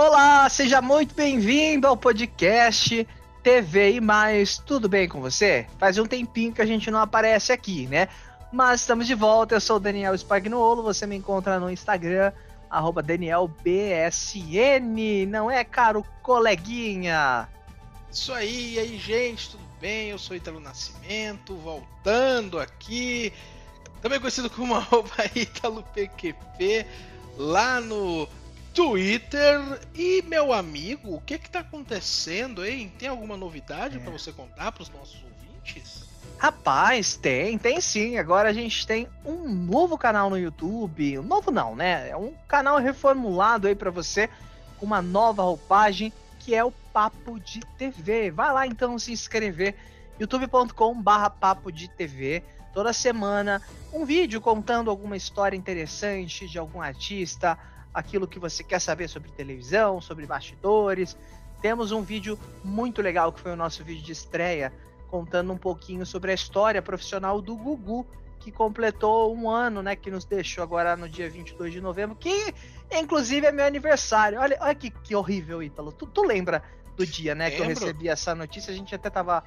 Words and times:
Olá, 0.00 0.48
seja 0.48 0.80
muito 0.80 1.12
bem-vindo 1.12 1.84
ao 1.84 1.96
podcast 1.96 3.04
TV 3.42 3.94
e 3.94 4.00
mais. 4.00 4.56
Tudo 4.56 4.88
bem 4.88 5.08
com 5.08 5.20
você? 5.20 5.66
Faz 5.76 5.98
um 5.98 6.06
tempinho 6.06 6.52
que 6.52 6.62
a 6.62 6.66
gente 6.66 6.88
não 6.88 7.00
aparece 7.00 7.50
aqui, 7.50 7.88
né? 7.88 8.06
Mas 8.52 8.82
estamos 8.82 9.08
de 9.08 9.14
volta. 9.16 9.56
Eu 9.56 9.60
sou 9.60 9.74
o 9.74 9.80
Daniel 9.80 10.14
Spagnuolo. 10.14 10.84
Você 10.84 11.04
me 11.04 11.16
encontra 11.16 11.58
no 11.58 11.68
Instagram, 11.68 12.30
DanielBSN. 13.04 15.26
Não 15.26 15.50
é, 15.50 15.64
caro 15.64 16.06
coleguinha? 16.22 17.48
Isso 18.08 18.32
aí, 18.32 18.74
e 18.74 18.78
aí, 18.78 18.98
gente, 18.98 19.50
tudo 19.50 19.64
bem? 19.80 20.10
Eu 20.10 20.18
sou 20.18 20.36
Italo 20.36 20.60
Nascimento, 20.60 21.56
voltando 21.56 22.60
aqui. 22.60 23.32
Também 24.00 24.20
conhecido 24.20 24.48
como 24.48 24.76
arroba 24.78 25.10
PQP, 25.92 26.86
lá 27.36 27.80
no 27.80 28.28
Twitter. 28.78 29.80
E 29.92 30.22
meu 30.22 30.52
amigo, 30.52 31.16
o 31.16 31.20
que 31.20 31.36
que 31.36 31.50
tá 31.50 31.58
acontecendo, 31.58 32.64
hein? 32.64 32.92
Tem 32.96 33.08
alguma 33.08 33.36
novidade 33.36 33.96
é. 33.96 34.00
para 34.00 34.12
você 34.12 34.30
contar 34.30 34.70
para 34.70 34.84
os 34.84 34.88
nossos 34.88 35.20
ouvintes? 35.24 36.04
Rapaz, 36.38 37.16
tem, 37.16 37.58
tem 37.58 37.80
sim. 37.80 38.18
Agora 38.18 38.50
a 38.50 38.52
gente 38.52 38.86
tem 38.86 39.08
um 39.24 39.48
novo 39.48 39.98
canal 39.98 40.30
no 40.30 40.38
YouTube. 40.38 41.18
Um 41.18 41.24
novo 41.24 41.50
não, 41.50 41.74
né? 41.74 42.08
É 42.08 42.16
um 42.16 42.32
canal 42.46 42.78
reformulado 42.78 43.66
aí 43.66 43.74
para 43.74 43.90
você, 43.90 44.30
com 44.78 44.86
uma 44.86 45.02
nova 45.02 45.42
roupagem, 45.42 46.12
que 46.38 46.54
é 46.54 46.62
o 46.64 46.70
Papo 46.70 47.40
de 47.40 47.58
TV. 47.76 48.30
Vai 48.30 48.52
lá 48.52 48.64
então 48.64 48.96
se 48.96 49.10
inscrever, 49.10 49.74
youtube.com/barra 50.20 51.30
Papo 51.30 51.72
de 51.72 51.88
TV. 51.88 52.44
Toda 52.72 52.92
semana, 52.92 53.60
um 53.92 54.04
vídeo 54.04 54.40
contando 54.40 54.88
alguma 54.88 55.16
história 55.16 55.56
interessante 55.56 56.46
de 56.46 56.60
algum 56.60 56.80
artista, 56.80 57.58
aquilo 57.92 58.26
que 58.26 58.38
você 58.38 58.62
quer 58.62 58.80
saber 58.80 59.08
sobre 59.08 59.30
televisão, 59.30 60.00
sobre 60.00 60.26
bastidores. 60.26 61.16
Temos 61.60 61.90
um 61.92 62.02
vídeo 62.02 62.38
muito 62.62 63.02
legal 63.02 63.32
que 63.32 63.40
foi 63.40 63.52
o 63.52 63.56
nosso 63.56 63.82
vídeo 63.82 64.04
de 64.04 64.12
estreia, 64.12 64.72
contando 65.08 65.52
um 65.52 65.56
pouquinho 65.56 66.06
sobre 66.06 66.30
a 66.30 66.34
história 66.34 66.80
profissional 66.80 67.40
do 67.40 67.56
Gugu, 67.56 68.06
que 68.38 68.52
completou 68.52 69.34
um 69.34 69.50
ano, 69.50 69.82
né, 69.82 69.96
que 69.96 70.10
nos 70.10 70.24
deixou 70.24 70.62
agora 70.62 70.96
no 70.96 71.08
dia 71.08 71.28
22 71.28 71.72
de 71.72 71.80
novembro, 71.80 72.14
que 72.14 72.54
inclusive 72.92 73.46
é 73.46 73.52
meu 73.52 73.64
aniversário. 73.64 74.38
Olha, 74.38 74.56
olha 74.60 74.74
que, 74.74 74.90
que 74.90 75.14
horrível, 75.14 75.62
Ítalo. 75.62 75.90
Tu, 75.90 76.06
tu 76.06 76.22
lembra 76.22 76.62
do 76.96 77.06
dia, 77.06 77.34
né, 77.34 77.48
Lembro. 77.48 77.56
que 77.56 77.62
eu 77.62 77.68
recebi 77.68 78.08
essa 78.08 78.34
notícia? 78.34 78.72
A 78.72 78.76
gente 78.76 78.94
até 78.94 79.10
tava, 79.10 79.42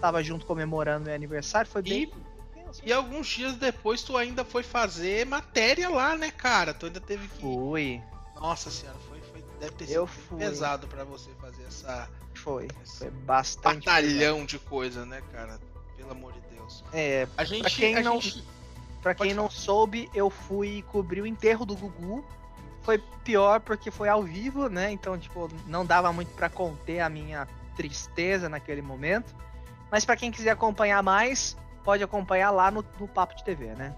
tava 0.00 0.22
junto 0.22 0.46
comemorando 0.46 1.06
meu 1.06 1.14
aniversário, 1.14 1.70
foi 1.70 1.82
bem... 1.82 2.04
E 2.04 2.35
e 2.84 2.92
alguns 2.92 3.26
dias 3.28 3.54
depois 3.56 4.02
tu 4.02 4.16
ainda 4.16 4.44
foi 4.44 4.62
fazer 4.62 5.26
matéria 5.26 5.88
lá, 5.88 6.16
né, 6.16 6.30
cara? 6.30 6.74
Tu 6.74 6.86
ainda 6.86 7.00
teve 7.00 7.28
que. 7.28 7.40
Fui. 7.40 8.02
Nossa 8.34 8.70
senhora, 8.70 8.98
foi, 9.08 9.20
foi 9.20 9.42
deve 9.58 9.72
ter 9.72 9.86
sido 9.86 10.08
pesado 10.36 10.86
para 10.86 11.04
você 11.04 11.30
fazer 11.40 11.64
essa. 11.64 12.08
Foi. 12.34 12.68
Foi 12.84 13.10
bastante. 13.10 13.86
Batalhão 13.86 14.34
pesado. 14.36 14.46
de 14.46 14.58
coisa, 14.58 15.06
né, 15.06 15.22
cara? 15.32 15.58
Pelo 15.96 16.10
amor 16.10 16.32
de 16.32 16.40
Deus. 16.54 16.84
É. 16.92 17.26
A 17.36 17.44
gente. 17.44 17.62
Pra 17.62 17.70
quem, 17.70 18.02
não, 18.02 18.20
gente... 18.20 18.44
pra 19.02 19.14
quem 19.14 19.34
não 19.34 19.50
soube, 19.50 20.10
eu 20.14 20.28
fui 20.28 20.84
cobrir 20.90 21.22
o 21.22 21.26
enterro 21.26 21.64
do 21.64 21.76
Gugu. 21.76 22.24
Foi 22.82 23.02
pior 23.24 23.60
porque 23.60 23.90
foi 23.90 24.08
ao 24.08 24.22
vivo, 24.22 24.68
né? 24.68 24.92
Então, 24.92 25.18
tipo, 25.18 25.50
não 25.66 25.84
dava 25.84 26.12
muito 26.12 26.30
para 26.34 26.48
conter 26.48 27.00
a 27.00 27.08
minha 27.08 27.48
tristeza 27.76 28.48
naquele 28.48 28.80
momento. 28.80 29.34
Mas 29.90 30.04
para 30.04 30.16
quem 30.16 30.30
quiser 30.30 30.50
acompanhar 30.50 31.02
mais, 31.02 31.56
pode 31.86 32.02
acompanhar 32.02 32.50
lá 32.50 32.68
no, 32.68 32.84
no 32.98 33.06
Papo 33.06 33.36
de 33.36 33.44
TV, 33.44 33.66
né? 33.66 33.94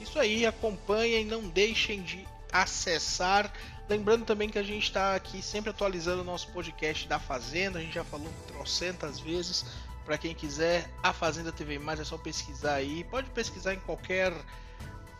Isso 0.00 0.20
aí, 0.20 0.46
acompanhem, 0.46 1.24
não 1.24 1.48
deixem 1.48 2.00
de 2.00 2.24
acessar. 2.52 3.52
Lembrando 3.88 4.24
também 4.24 4.48
que 4.48 4.58
a 4.58 4.62
gente 4.62 4.84
está 4.84 5.16
aqui 5.16 5.42
sempre 5.42 5.70
atualizando 5.70 6.22
o 6.22 6.24
nosso 6.24 6.46
podcast 6.52 7.08
da 7.08 7.18
Fazenda, 7.18 7.80
a 7.80 7.82
gente 7.82 7.94
já 7.94 8.04
falou 8.04 8.32
trocentas 8.46 9.18
vezes. 9.18 9.66
Para 10.04 10.16
quem 10.16 10.32
quiser, 10.32 10.88
a 11.02 11.12
Fazenda 11.12 11.50
TV 11.50 11.78
Mais 11.78 11.98
é 11.98 12.04
só 12.04 12.16
pesquisar 12.16 12.74
aí. 12.74 13.02
Pode 13.04 13.28
pesquisar 13.30 13.74
em 13.74 13.80
qualquer 13.80 14.32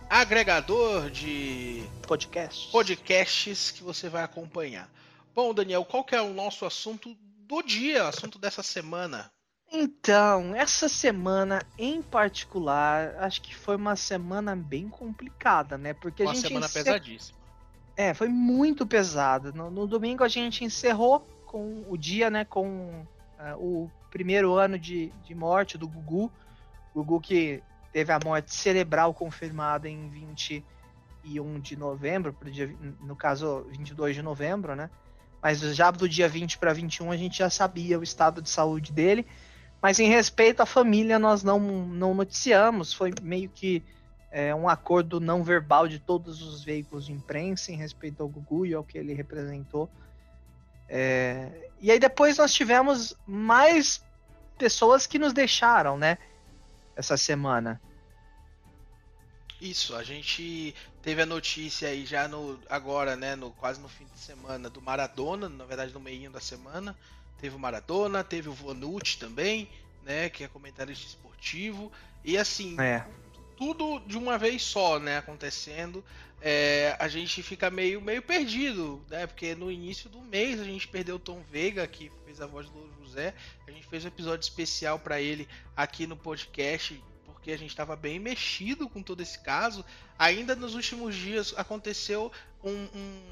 agregador 0.09 1.11
de 1.11 1.83
podcasts, 2.07 2.71
podcasts 2.71 3.73
que 3.73 3.83
você 3.83 4.09
vai 4.09 4.23
acompanhar. 4.23 4.89
Bom, 5.35 5.53
Daniel, 5.53 5.85
qual 5.85 6.05
que 6.05 6.15
é 6.15 6.23
o 6.23 6.33
nosso 6.33 6.65
assunto 6.65 7.17
do 7.41 7.61
dia, 7.61 8.07
assunto 8.07 8.39
dessa 8.39 8.63
semana? 8.63 9.34
Então, 9.77 10.55
essa 10.55 10.89
semana 10.89 11.61
em 11.77 12.01
particular, 12.01 13.17
acho 13.19 13.43
que 13.43 13.53
foi 13.53 13.75
uma 13.75 13.97
semana 13.97 14.55
bem 14.55 14.89
complicada, 14.89 15.77
né? 15.77 15.93
Porque 15.93 16.23
uma 16.23 16.31
a 16.31 16.35
gente 16.35 16.47
semana 16.47 16.67
encer... 16.67 16.85
pesadíssima. 16.85 17.37
É, 17.97 18.15
foi 18.15 18.29
muito 18.29 18.87
pesada. 18.87 19.51
No, 19.51 19.73
no, 19.73 19.85
domingo 19.89 20.23
a 20.23 20.29
gente 20.29 20.65
encerrou 20.65 21.27
com 21.45 21.85
o 21.89 21.99
dia, 21.99 22.31
né? 22.31 22.45
Com 22.45 23.05
uh, 23.37 23.57
o 23.59 23.91
primeiro 24.13 24.55
ano 24.55 24.79
de, 24.79 25.13
de 25.25 25.35
morte 25.35 25.77
do 25.77 25.89
Gugu. 25.89 26.31
Gugu 26.95 27.21
que 27.21 27.61
teve 27.93 28.13
a 28.13 28.21
morte 28.25 28.55
cerebral 28.55 29.13
confirmada 29.13 29.89
em 29.89 30.09
21 30.09 31.59
de 31.59 31.77
novembro, 31.77 32.33
pro 32.33 32.49
dia, 32.49 32.73
no 33.01 33.17
caso 33.17 33.67
22 33.71 34.15
de 34.15 34.23
novembro, 34.23 34.77
né? 34.77 34.89
Mas 35.43 35.59
já 35.61 35.91
do 35.91 36.09
dia 36.09 36.29
20 36.29 36.59
para 36.59 36.73
21 36.73 37.11
a 37.11 37.17
gente 37.17 37.39
já 37.39 37.51
sabia 37.51 37.99
o 37.99 38.05
estado 38.05 38.41
de 38.41 38.49
saúde 38.49 38.93
dele. 38.93 39.27
Mas 39.85 39.99
em 39.99 40.09
respeito 40.09 40.63
à 40.63 40.65
família, 40.65 41.19
nós 41.19 41.43
não, 41.43 41.61
não 41.61 42.15
noticiamos. 42.15 42.95
Foi 42.95 43.13
meio 43.21 43.51
que 43.51 43.85
é, 44.31 44.55
um 44.55 44.67
acordo 44.67 45.21
não 45.21 45.45
verbal 45.45 45.87
de 45.87 45.99
todos 45.99 46.41
os 46.41 46.65
veículos 46.65 47.05
de 47.05 47.13
imprensa 47.13 47.71
em 47.71 47.77
respeito 47.77 48.23
ao 48.23 48.29
Gugu 48.31 48.65
e 48.65 48.73
ao 48.73 48.83
que 48.83 48.97
ele 48.97 49.13
representou. 49.13 49.91
É, 50.89 51.69
e 51.83 51.91
aí 51.91 51.99
depois 51.99 52.39
nós 52.39 52.55
tivemos 52.55 53.15
mais 53.27 54.03
pessoas 54.57 55.07
que 55.07 55.19
nos 55.19 55.35
deixaram, 55.35 55.99
né? 55.99 56.17
Essa 56.97 57.19
semana. 57.19 57.79
Isso, 59.61 59.95
a 59.95 60.03
gente 60.03 60.75
teve 61.03 61.21
a 61.21 61.27
notícia 61.27 61.91
aí 61.91 62.07
já 62.07 62.27
no 62.27 62.59
agora, 62.71 63.17
né, 63.17 63.37
no 63.37 63.51
quase 63.51 63.83
no 63.83 63.89
fim 63.91 64.07
de 64.07 64.19
semana 64.19 64.71
do 64.71 64.81
Maradona, 64.81 65.47
na 65.47 65.67
verdade 65.67 65.93
no 65.93 66.01
meio 66.01 66.31
da 66.31 66.41
semana, 66.41 66.97
Teve 67.41 67.57
o 67.57 67.59
Maradona, 67.59 68.25
teve 68.25 68.49
o 68.49 68.53
Vanucci 68.53 69.19
também, 69.19 69.69
né? 70.05 70.29
Que 70.29 70.45
é 70.45 70.49
comentarista 70.49 71.07
esportivo. 71.07 71.93
E 72.25 72.39
assim, 72.39 72.81
é. 72.81 73.05
tudo 73.57 74.01
de 74.01 74.17
uma 74.17 74.39
vez 74.39 74.63
só, 74.63 74.99
né? 74.99 75.19
Acontecendo. 75.19 76.05
É, 76.41 76.97
a 76.99 77.09
gente 77.09 77.43
fica 77.43 77.71
meio, 77.71 78.01
meio 78.01 78.23
perdido, 78.23 79.03
né? 79.09 79.27
Porque 79.27 79.55
no 79.55 79.71
início 79.71 80.11
do 80.11 80.21
mês 80.21 80.61
a 80.61 80.65
gente 80.65 80.87
perdeu 80.87 81.17
o 81.17 81.19
Tom 81.19 81.43
Veiga, 81.51 81.87
que 81.87 82.11
fez 82.25 82.41
a 82.41 82.47
voz 82.47 82.69
do 82.69 82.93
José. 83.03 83.35
A 83.67 83.71
gente 83.71 83.87
fez 83.87 84.05
um 84.05 84.09
episódio 84.09 84.43
especial 84.43 84.99
para 84.99 85.21
ele 85.21 85.49
aqui 85.77 86.07
no 86.07 86.17
podcast 86.17 87.03
porque 87.45 87.53
a 87.53 87.59
gente 87.59 87.69
estava 87.69 87.95
bem 87.95 88.19
mexido 88.19 88.89
com 88.89 89.03
todo 89.03 89.21
esse 89.21 89.39
caso. 89.39 89.85
Ainda 90.19 90.57
nos 90.57 90.75
últimos 90.75 91.15
dias 91.15 91.53
aconteceu 91.59 92.33
um, 92.63 92.71
um, 92.71 93.23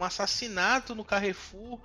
um 0.00 0.04
assassinato 0.04 0.96
no 0.96 1.04
Carrefour 1.04 1.78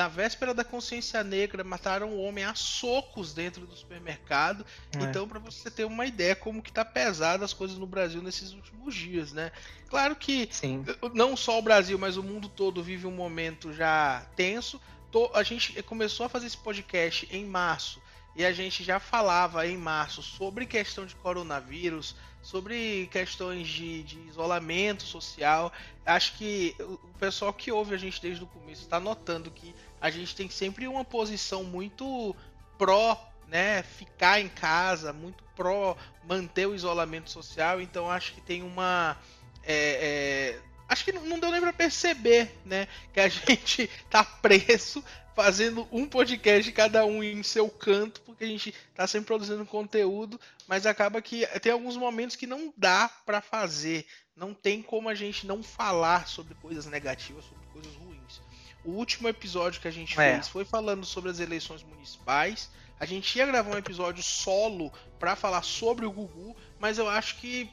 na 0.00 0.08
véspera 0.08 0.54
da 0.54 0.64
consciência 0.64 1.22
negra, 1.22 1.62
mataram 1.62 2.10
um 2.14 2.22
homem 2.22 2.42
a 2.42 2.54
socos 2.54 3.34
dentro 3.34 3.66
do 3.66 3.76
supermercado. 3.76 4.64
É. 4.98 5.02
Então, 5.02 5.28
para 5.28 5.38
você 5.38 5.70
ter 5.70 5.84
uma 5.84 6.06
ideia 6.06 6.34
como 6.34 6.62
que 6.62 6.72
tá 6.72 6.82
pesado 6.86 7.44
as 7.44 7.52
coisas 7.52 7.76
no 7.76 7.86
Brasil 7.86 8.22
nesses 8.22 8.54
últimos 8.54 8.94
dias, 8.94 9.30
né? 9.30 9.52
Claro 9.90 10.16
que 10.16 10.48
Sim. 10.50 10.86
não 11.12 11.36
só 11.36 11.58
o 11.58 11.62
Brasil, 11.62 11.98
mas 11.98 12.16
o 12.16 12.22
mundo 12.22 12.48
todo 12.48 12.82
vive 12.82 13.06
um 13.06 13.10
momento 13.10 13.74
já 13.74 14.26
tenso. 14.34 14.80
A 15.34 15.42
gente 15.42 15.82
começou 15.82 16.24
a 16.24 16.30
fazer 16.30 16.46
esse 16.46 16.56
podcast 16.56 17.28
em 17.30 17.44
março 17.44 18.00
e 18.34 18.42
a 18.42 18.52
gente 18.52 18.82
já 18.82 18.98
falava 18.98 19.66
em 19.66 19.76
março 19.76 20.22
sobre 20.22 20.64
questão 20.64 21.04
de 21.04 21.14
coronavírus, 21.16 22.16
sobre 22.42 23.08
questões 23.10 23.68
de, 23.68 24.02
de, 24.02 24.18
isolamento 24.28 25.02
social. 25.02 25.72
Acho 26.06 26.38
que 26.38 26.74
o 26.78 26.96
pessoal 27.18 27.52
que 27.52 27.70
ouve 27.70 27.94
a 27.94 27.98
gente 27.98 28.20
desde 28.20 28.42
o 28.42 28.46
começo 28.46 28.82
está 28.82 28.98
notando 28.98 29.50
que 29.50 29.74
a 30.00 30.10
gente 30.10 30.34
tem 30.34 30.48
sempre 30.48 30.88
uma 30.88 31.04
posição 31.04 31.64
muito 31.64 32.34
pró, 32.78 33.28
né, 33.48 33.82
ficar 33.82 34.40
em 34.40 34.48
casa, 34.48 35.12
muito 35.12 35.42
pró 35.56 35.96
manter 36.24 36.66
o 36.66 36.74
isolamento 36.74 37.30
social. 37.30 37.80
Então 37.80 38.10
acho 38.10 38.32
que 38.32 38.40
tem 38.40 38.62
uma 38.62 39.16
é, 39.62 39.74
é, 39.74 40.60
acho 40.88 41.04
que 41.04 41.12
não 41.12 41.38
deu 41.38 41.50
nem 41.50 41.60
para 41.60 41.72
perceber, 41.72 42.50
né, 42.64 42.88
que 43.12 43.20
a 43.20 43.28
gente 43.28 43.88
tá 44.08 44.24
preso 44.24 45.04
fazendo 45.34 45.88
um 45.90 46.06
podcast 46.06 46.70
cada 46.72 47.04
um 47.06 47.22
em 47.22 47.42
seu 47.42 47.68
canto, 47.68 48.20
porque 48.22 48.44
a 48.44 48.46
gente 48.46 48.74
tá 48.94 49.06
sempre 49.06 49.28
produzindo 49.28 49.64
conteúdo, 49.64 50.38
mas 50.66 50.86
acaba 50.86 51.22
que 51.22 51.46
tem 51.60 51.72
alguns 51.72 51.96
momentos 51.96 52.36
que 52.36 52.46
não 52.46 52.72
dá 52.76 53.08
para 53.24 53.40
fazer, 53.40 54.06
não 54.36 54.52
tem 54.52 54.82
como 54.82 55.08
a 55.08 55.14
gente 55.14 55.46
não 55.46 55.62
falar 55.62 56.26
sobre 56.26 56.54
coisas 56.56 56.86
negativas, 56.86 57.44
sobre 57.44 57.66
coisas 57.72 57.94
ruins. 57.94 58.09
O 58.84 58.92
último 58.92 59.28
episódio 59.28 59.80
que 59.80 59.88
a 59.88 59.92
gente 59.92 60.18
é. 60.20 60.34
fez 60.34 60.48
foi 60.48 60.64
falando 60.64 61.04
sobre 61.04 61.30
as 61.30 61.38
eleições 61.38 61.82
municipais. 61.82 62.70
A 62.98 63.06
gente 63.06 63.36
ia 63.36 63.46
gravar 63.46 63.70
um 63.70 63.78
episódio 63.78 64.22
solo 64.22 64.92
para 65.18 65.36
falar 65.36 65.62
sobre 65.62 66.06
o 66.06 66.10
Gugu, 66.10 66.56
mas 66.78 66.98
eu 66.98 67.08
acho 67.08 67.36
que 67.36 67.70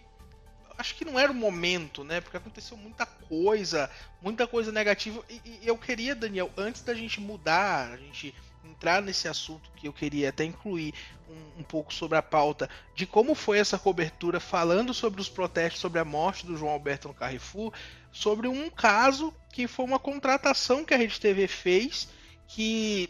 acho 0.77 0.95
que 0.95 1.03
não 1.03 1.19
era 1.19 1.31
o 1.31 1.35
momento, 1.35 2.03
né? 2.03 2.21
Porque 2.21 2.37
aconteceu 2.37 2.77
muita 2.77 3.05
coisa, 3.05 3.89
muita 4.21 4.45
coisa 4.45 4.71
negativa. 4.71 5.23
E, 5.27 5.41
e, 5.43 5.59
eu 5.63 5.77
queria, 5.77 6.13
Daniel, 6.13 6.51
antes 6.55 6.81
da 6.83 6.93
gente 6.93 7.19
mudar, 7.19 7.91
a 7.91 7.97
gente 7.97 8.33
entrar 8.67 9.01
nesse 9.01 9.27
assunto 9.27 9.71
que 9.75 9.87
eu 9.87 9.93
queria 9.93 10.29
até 10.29 10.43
incluir 10.43 10.93
um, 11.29 11.61
um, 11.61 11.63
pouco 11.63 11.93
sobre 11.93 12.17
a 12.17 12.21
pauta 12.21 12.69
de 12.95 13.05
como 13.05 13.33
foi 13.33 13.57
essa 13.57 13.77
cobertura, 13.77 14.39
falando 14.39 14.93
sobre 14.93 15.21
os 15.21 15.29
protestos, 15.29 15.81
sobre 15.81 15.99
a 15.99 16.05
morte 16.05 16.45
do 16.45 16.55
João 16.55 16.71
Alberto 16.71 17.07
no 17.07 17.13
Carrefour, 17.13 17.73
sobre 18.11 18.47
um 18.47 18.69
caso 18.69 19.33
que 19.51 19.67
foi 19.67 19.85
uma 19.85 19.99
contratação 19.99 20.85
que 20.85 20.93
a 20.93 20.97
Rede 20.97 21.19
TV 21.19 21.47
fez 21.47 22.07
que 22.47 23.09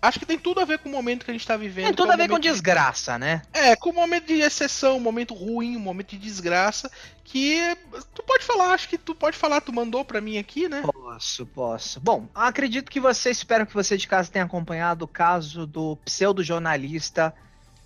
acho 0.00 0.18
que 0.18 0.26
tem 0.26 0.38
tudo 0.38 0.60
a 0.60 0.64
ver 0.64 0.78
com 0.78 0.88
o 0.88 0.92
momento 0.92 1.24
que 1.24 1.30
a 1.30 1.34
gente 1.34 1.42
está 1.42 1.56
vivendo. 1.56 1.86
Tem 1.86 1.94
tudo 1.94 2.12
a 2.12 2.16
ver 2.16 2.28
com 2.28 2.38
desgraça, 2.38 3.14
de... 3.14 3.20
né? 3.20 3.42
É, 3.52 3.74
com 3.76 3.90
o 3.90 3.94
momento 3.94 4.26
de 4.26 4.40
exceção, 4.40 4.96
um 4.96 5.00
momento 5.00 5.34
ruim, 5.34 5.76
um 5.76 5.80
momento 5.80 6.10
de 6.10 6.18
desgraça, 6.18 6.90
que 7.24 7.76
tu 8.14 8.22
pode 8.22 8.44
falar, 8.44 8.72
acho 8.72 8.88
que 8.88 8.96
tu 8.96 9.14
pode 9.14 9.36
falar, 9.36 9.60
tu 9.60 9.72
mandou 9.72 10.04
para 10.04 10.20
mim 10.20 10.38
aqui, 10.38 10.68
né? 10.68 10.82
Posso, 10.82 11.46
posso. 11.46 12.00
Bom, 12.00 12.28
acredito 12.34 12.90
que 12.90 13.00
você, 13.00 13.30
espero 13.30 13.66
que 13.66 13.74
você 13.74 13.96
de 13.96 14.06
casa 14.06 14.30
tenha 14.30 14.44
acompanhado 14.44 15.04
o 15.04 15.08
caso 15.08 15.66
do 15.66 15.96
pseudo-jornalista 16.04 17.34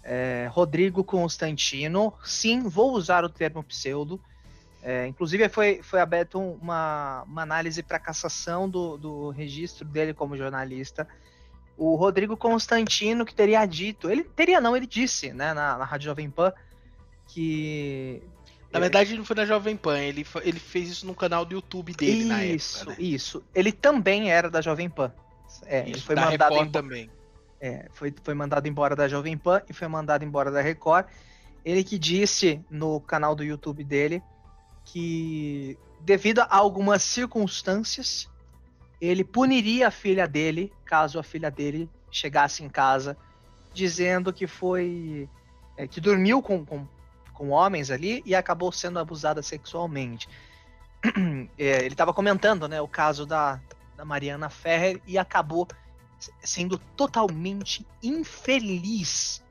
é, 0.02 0.48
Rodrigo 0.50 1.04
Constantino. 1.04 2.12
Sim, 2.25 2.69
vou 2.69 2.92
usar 2.92 3.25
o 3.25 3.28
termo 3.28 3.62
pseudo. 3.62 4.20
É, 4.82 5.06
inclusive 5.06 5.46
foi, 5.50 5.82
foi 5.82 6.00
aberto 6.00 6.38
uma, 6.38 7.22
uma 7.26 7.42
análise 7.42 7.82
para 7.82 7.98
cassação 7.98 8.69
do, 8.69 8.96
do 8.96 9.28
registro 9.31 9.84
dele 9.84 10.14
como 10.14 10.38
jornalista 10.38 11.06
o 11.81 11.97
Rodrigo 11.97 12.37
Constantino 12.37 13.25
que 13.25 13.35
teria 13.35 13.65
dito, 13.65 14.11
ele 14.11 14.23
teria 14.23 14.61
não, 14.61 14.77
ele 14.77 14.87
disse, 14.87 15.32
né, 15.32 15.55
na, 15.55 15.79
na 15.79 15.85
Rádio 15.87 16.05
Jovem 16.11 16.29
Pan, 16.29 16.53
que... 17.27 18.23
Na 18.71 18.79
verdade, 18.79 19.17
não 19.17 19.25
foi 19.25 19.35
na 19.35 19.47
Jovem 19.47 19.79
Pan, 19.79 19.99
ele, 19.99 20.25
ele 20.43 20.61
fez 20.61 20.91
isso 20.91 21.06
no 21.06 21.15
canal 21.15 21.43
do 21.43 21.55
YouTube 21.55 21.94
dele 21.94 22.21
isso, 22.21 22.29
na 22.29 22.44
Isso, 22.44 22.88
né? 22.88 22.97
isso. 22.99 23.44
Ele 23.55 23.73
também 23.73 24.31
era 24.31 24.50
da 24.50 24.61
Jovem 24.61 24.91
Pan. 24.91 25.11
É, 25.65 25.81
isso, 25.81 25.91
ele 25.91 26.00
foi 26.00 26.15
mandado 26.15 26.55
embora 26.55 26.71
também. 26.71 27.11
É, 27.59 27.88
foi, 27.94 28.15
foi 28.23 28.35
mandado 28.35 28.69
embora 28.69 28.94
da 28.94 29.09
Jovem 29.09 29.38
Pan 29.38 29.62
e 29.67 29.73
foi 29.73 29.88
mandado 29.88 30.23
embora 30.23 30.50
da 30.50 30.61
Record. 30.61 31.06
Ele 31.65 31.83
que 31.83 31.99
disse 31.99 32.62
no 32.71 33.00
canal 33.00 33.35
do 33.35 33.43
YouTube 33.43 33.83
dele 33.83 34.23
que 34.85 35.79
devido 36.03 36.41
a 36.41 36.56
algumas 36.56 37.03
circunstâncias 37.03 38.29
ele 39.00 39.25
puniria 39.25 39.88
a 39.88 39.91
filha 39.91 40.26
dele 40.26 40.73
caso 40.85 41.19
a 41.19 41.23
filha 41.23 41.50
dele 41.50 41.88
chegasse 42.11 42.62
em 42.62 42.69
casa 42.69 43.17
dizendo 43.73 44.32
que 44.32 44.47
foi 44.47 45.29
é, 45.76 45.87
que 45.87 46.00
dormiu 46.00 46.43
com, 46.43 46.64
com, 46.64 46.87
com, 47.32 47.50
homens 47.50 47.91
ali 47.91 48.23
e 48.26 48.35
acabou 48.35 48.70
sendo 48.70 48.99
abusada 48.99 49.43
sexualmente. 49.43 50.29
É, 51.58 51.79
ele 51.85 51.94
estava 51.94 52.12
comentando 52.12 52.67
né, 52.69 52.81
o 52.81 52.88
caso 52.88 53.25
da, 53.25 53.61
da 53.97 54.05
Mariana 54.05 54.49
Ferrer 54.49 55.00
e 55.06 55.19
acabou 55.19 55.67
sendo 56.43 56.79
totalmente 56.97 57.87
infeliz 58.02 59.43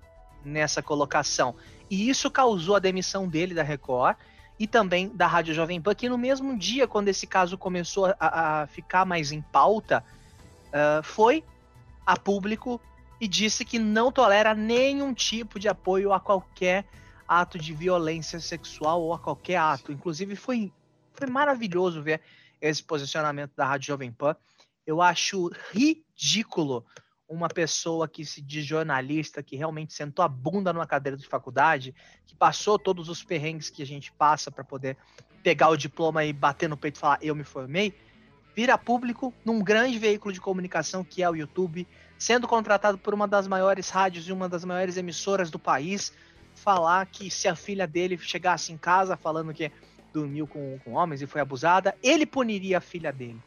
nessa 0.43 0.81
colocação. 0.81 1.55
E 1.89 2.09
isso 2.09 2.29
causou 2.29 2.75
a 2.75 2.79
demissão 2.79 3.27
dele 3.27 3.53
da 3.53 3.63
Record 3.63 4.15
e 4.59 4.67
também 4.67 5.07
da 5.07 5.25
Rádio 5.25 5.53
Jovem 5.53 5.81
Pan, 5.81 5.95
que 5.95 6.09
no 6.09 6.17
mesmo 6.17 6.57
dia, 6.57 6.85
quando 6.85 7.07
esse 7.07 7.25
caso 7.25 7.57
começou 7.57 8.13
a, 8.19 8.61
a 8.61 8.67
ficar 8.67 9.05
mais 9.05 9.31
em 9.31 9.41
pauta, 9.41 10.03
uh, 10.67 11.01
foi 11.01 11.43
a 12.05 12.19
público 12.19 12.81
e 13.21 13.27
disse 13.27 13.63
que 13.63 13.79
não 13.79 14.11
tolera 14.11 14.53
nenhum 14.53 15.13
tipo 15.13 15.57
de 15.57 15.69
apoio 15.69 16.11
a 16.11 16.19
qualquer 16.19 16.85
ato 17.25 17.57
de 17.57 17.73
violência 17.73 18.39
sexual 18.39 19.01
ou 19.01 19.13
a 19.13 19.19
qualquer 19.19 19.57
ato. 19.57 19.93
Inclusive, 19.93 20.35
foi, 20.35 20.73
foi 21.13 21.27
maravilhoso 21.27 22.01
ver 22.01 22.21
esse 22.59 22.83
posicionamento 22.83 23.53
da 23.55 23.65
Rádio 23.65 23.87
Jovem 23.87 24.11
Pan. 24.11 24.35
Eu 24.85 25.01
acho 25.01 25.49
ridículo 25.71 26.85
uma 27.29 27.47
pessoa 27.47 28.07
que 28.07 28.25
se 28.25 28.41
diz 28.41 28.65
jornalista, 28.65 29.43
que 29.43 29.55
realmente 29.55 29.93
sentou 29.93 30.25
a 30.25 30.27
bunda 30.27 30.73
numa 30.73 30.87
cadeira 30.87 31.15
de 31.15 31.27
faculdade, 31.27 31.93
que 32.25 32.35
passou 32.35 32.79
todos 32.79 33.07
os 33.07 33.23
perrengues 33.23 33.69
que 33.69 33.83
a 33.83 33.85
gente 33.85 34.11
passa 34.11 34.49
para 34.49 34.63
poder 34.63 34.97
pegar 35.43 35.69
o 35.69 35.77
diploma 35.77 36.25
e 36.25 36.33
bater 36.33 36.67
no 36.67 36.75
peito 36.75 36.95
e 36.97 36.99
falar 36.99 37.19
eu 37.21 37.35
me 37.35 37.43
formei, 37.43 37.93
vira 38.55 38.77
público 38.77 39.31
num 39.45 39.63
grande 39.63 39.99
veículo 39.99 40.33
de 40.33 40.41
comunicação 40.41 41.03
que 41.03 41.21
é 41.21 41.29
o 41.29 41.35
YouTube, 41.35 41.87
sendo 42.17 42.47
contratado 42.47 42.97
por 42.97 43.13
uma 43.13 43.27
das 43.27 43.47
maiores 43.47 43.89
rádios 43.89 44.27
e 44.27 44.31
uma 44.31 44.49
das 44.49 44.65
maiores 44.65 44.97
emissoras 44.97 45.51
do 45.51 45.59
país, 45.59 46.11
falar 46.55 47.05
que 47.05 47.29
se 47.29 47.47
a 47.47 47.55
filha 47.55 47.85
dele 47.85 48.17
chegasse 48.17 48.73
em 48.73 48.77
casa 48.77 49.15
falando 49.15 49.53
que 49.53 49.71
dormiu 50.11 50.47
com, 50.47 50.79
com 50.83 50.93
homens 50.93 51.21
e 51.21 51.27
foi 51.27 51.41
abusada, 51.41 51.95
ele 52.01 52.25
puniria 52.25 52.79
a 52.79 52.81
filha 52.81 53.13
dele. 53.13 53.39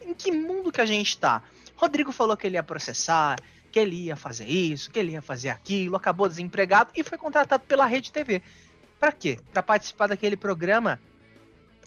Em 0.00 0.14
que 0.14 0.32
mundo 0.32 0.72
que 0.72 0.80
a 0.80 0.86
gente 0.86 1.10
está? 1.10 1.42
Rodrigo 1.80 2.12
falou 2.12 2.36
que 2.36 2.46
ele 2.46 2.56
ia 2.56 2.62
processar, 2.62 3.38
que 3.72 3.78
ele 3.78 3.96
ia 3.96 4.14
fazer 4.14 4.46
isso, 4.46 4.90
que 4.90 4.98
ele 4.98 5.12
ia 5.12 5.22
fazer 5.22 5.48
aquilo, 5.48 5.96
acabou 5.96 6.28
desempregado 6.28 6.90
e 6.94 7.02
foi 7.02 7.16
contratado 7.16 7.64
pela 7.66 7.86
Rede 7.86 8.12
TV. 8.12 8.42
Para 8.98 9.12
quê? 9.12 9.38
Para 9.50 9.62
participar 9.62 10.08
daquele 10.08 10.36
programa 10.36 11.00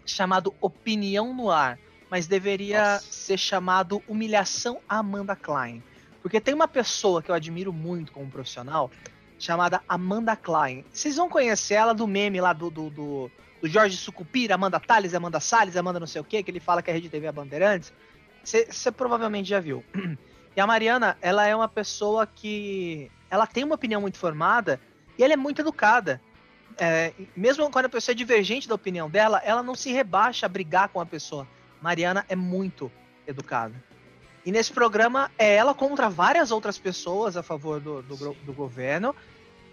chamado 0.03 0.53
Opinião 0.59 1.31
no 1.31 1.51
Ar, 1.51 1.77
mas 2.09 2.25
deveria 2.25 2.93
Nossa. 2.93 3.11
ser 3.11 3.37
chamado 3.37 4.01
Humilhação 4.07 4.79
Amanda 4.89 5.35
Klein. 5.35 5.83
Porque 6.23 6.41
tem 6.41 6.55
uma 6.55 6.67
pessoa 6.67 7.21
que 7.21 7.29
eu 7.29 7.35
admiro 7.35 7.71
muito 7.71 8.11
como 8.13 8.31
profissional, 8.31 8.89
chamada 9.37 9.83
Amanda 9.87 10.35
Klein. 10.35 10.83
Vocês 10.91 11.17
vão 11.17 11.29
conhecer 11.29 11.75
ela 11.75 11.93
do 11.93 12.07
meme 12.07 12.41
lá 12.41 12.51
do, 12.51 12.71
do, 12.71 12.89
do, 12.89 13.31
do 13.61 13.67
Jorge 13.67 13.95
Sucupira, 13.95 14.55
Amanda 14.55 14.79
Tales, 14.79 15.13
Amanda 15.13 15.39
Salles, 15.39 15.77
Amanda 15.77 15.99
não 15.99 16.07
sei 16.07 16.19
o 16.19 16.23
que, 16.23 16.41
que 16.41 16.49
ele 16.49 16.59
fala 16.59 16.81
que 16.81 16.89
a 16.89 16.93
Rede 16.93 17.09
TV 17.09 17.27
é 17.27 17.31
Bandeirantes. 17.31 17.93
Você 18.43 18.91
provavelmente 18.91 19.49
já 19.49 19.59
viu. 19.59 19.83
E 20.55 20.61
a 20.61 20.67
Mariana, 20.67 21.17
ela 21.21 21.47
é 21.47 21.55
uma 21.55 21.67
pessoa 21.67 22.27
que. 22.27 23.09
Ela 23.29 23.47
tem 23.47 23.63
uma 23.63 23.75
opinião 23.75 23.99
muito 23.99 24.19
formada 24.19 24.79
e 25.17 25.23
ela 25.23 25.33
é 25.33 25.37
muito 25.37 25.61
educada. 25.61 26.21
É, 26.77 27.13
mesmo 27.35 27.69
quando 27.71 27.85
a 27.85 27.89
pessoa 27.89 28.13
é 28.13 28.15
divergente 28.15 28.67
da 28.67 28.75
opinião 28.75 29.09
dela, 29.09 29.41
ela 29.43 29.63
não 29.63 29.73
se 29.73 29.91
rebaixa 29.91 30.45
a 30.45 30.49
brigar 30.49 30.89
com 30.89 30.99
a 30.99 31.05
pessoa. 31.05 31.47
Mariana 31.81 32.25
é 32.29 32.35
muito 32.35 32.91
educada. 33.25 33.73
E 34.45 34.51
nesse 34.51 34.71
programa 34.71 35.31
é 35.37 35.55
ela 35.55 35.73
contra 35.73 36.09
várias 36.09 36.51
outras 36.51 36.77
pessoas 36.77 37.37
a 37.37 37.41
favor 37.41 37.79
do, 37.79 38.01
do, 38.03 38.33
do 38.33 38.53
governo, 38.53 39.15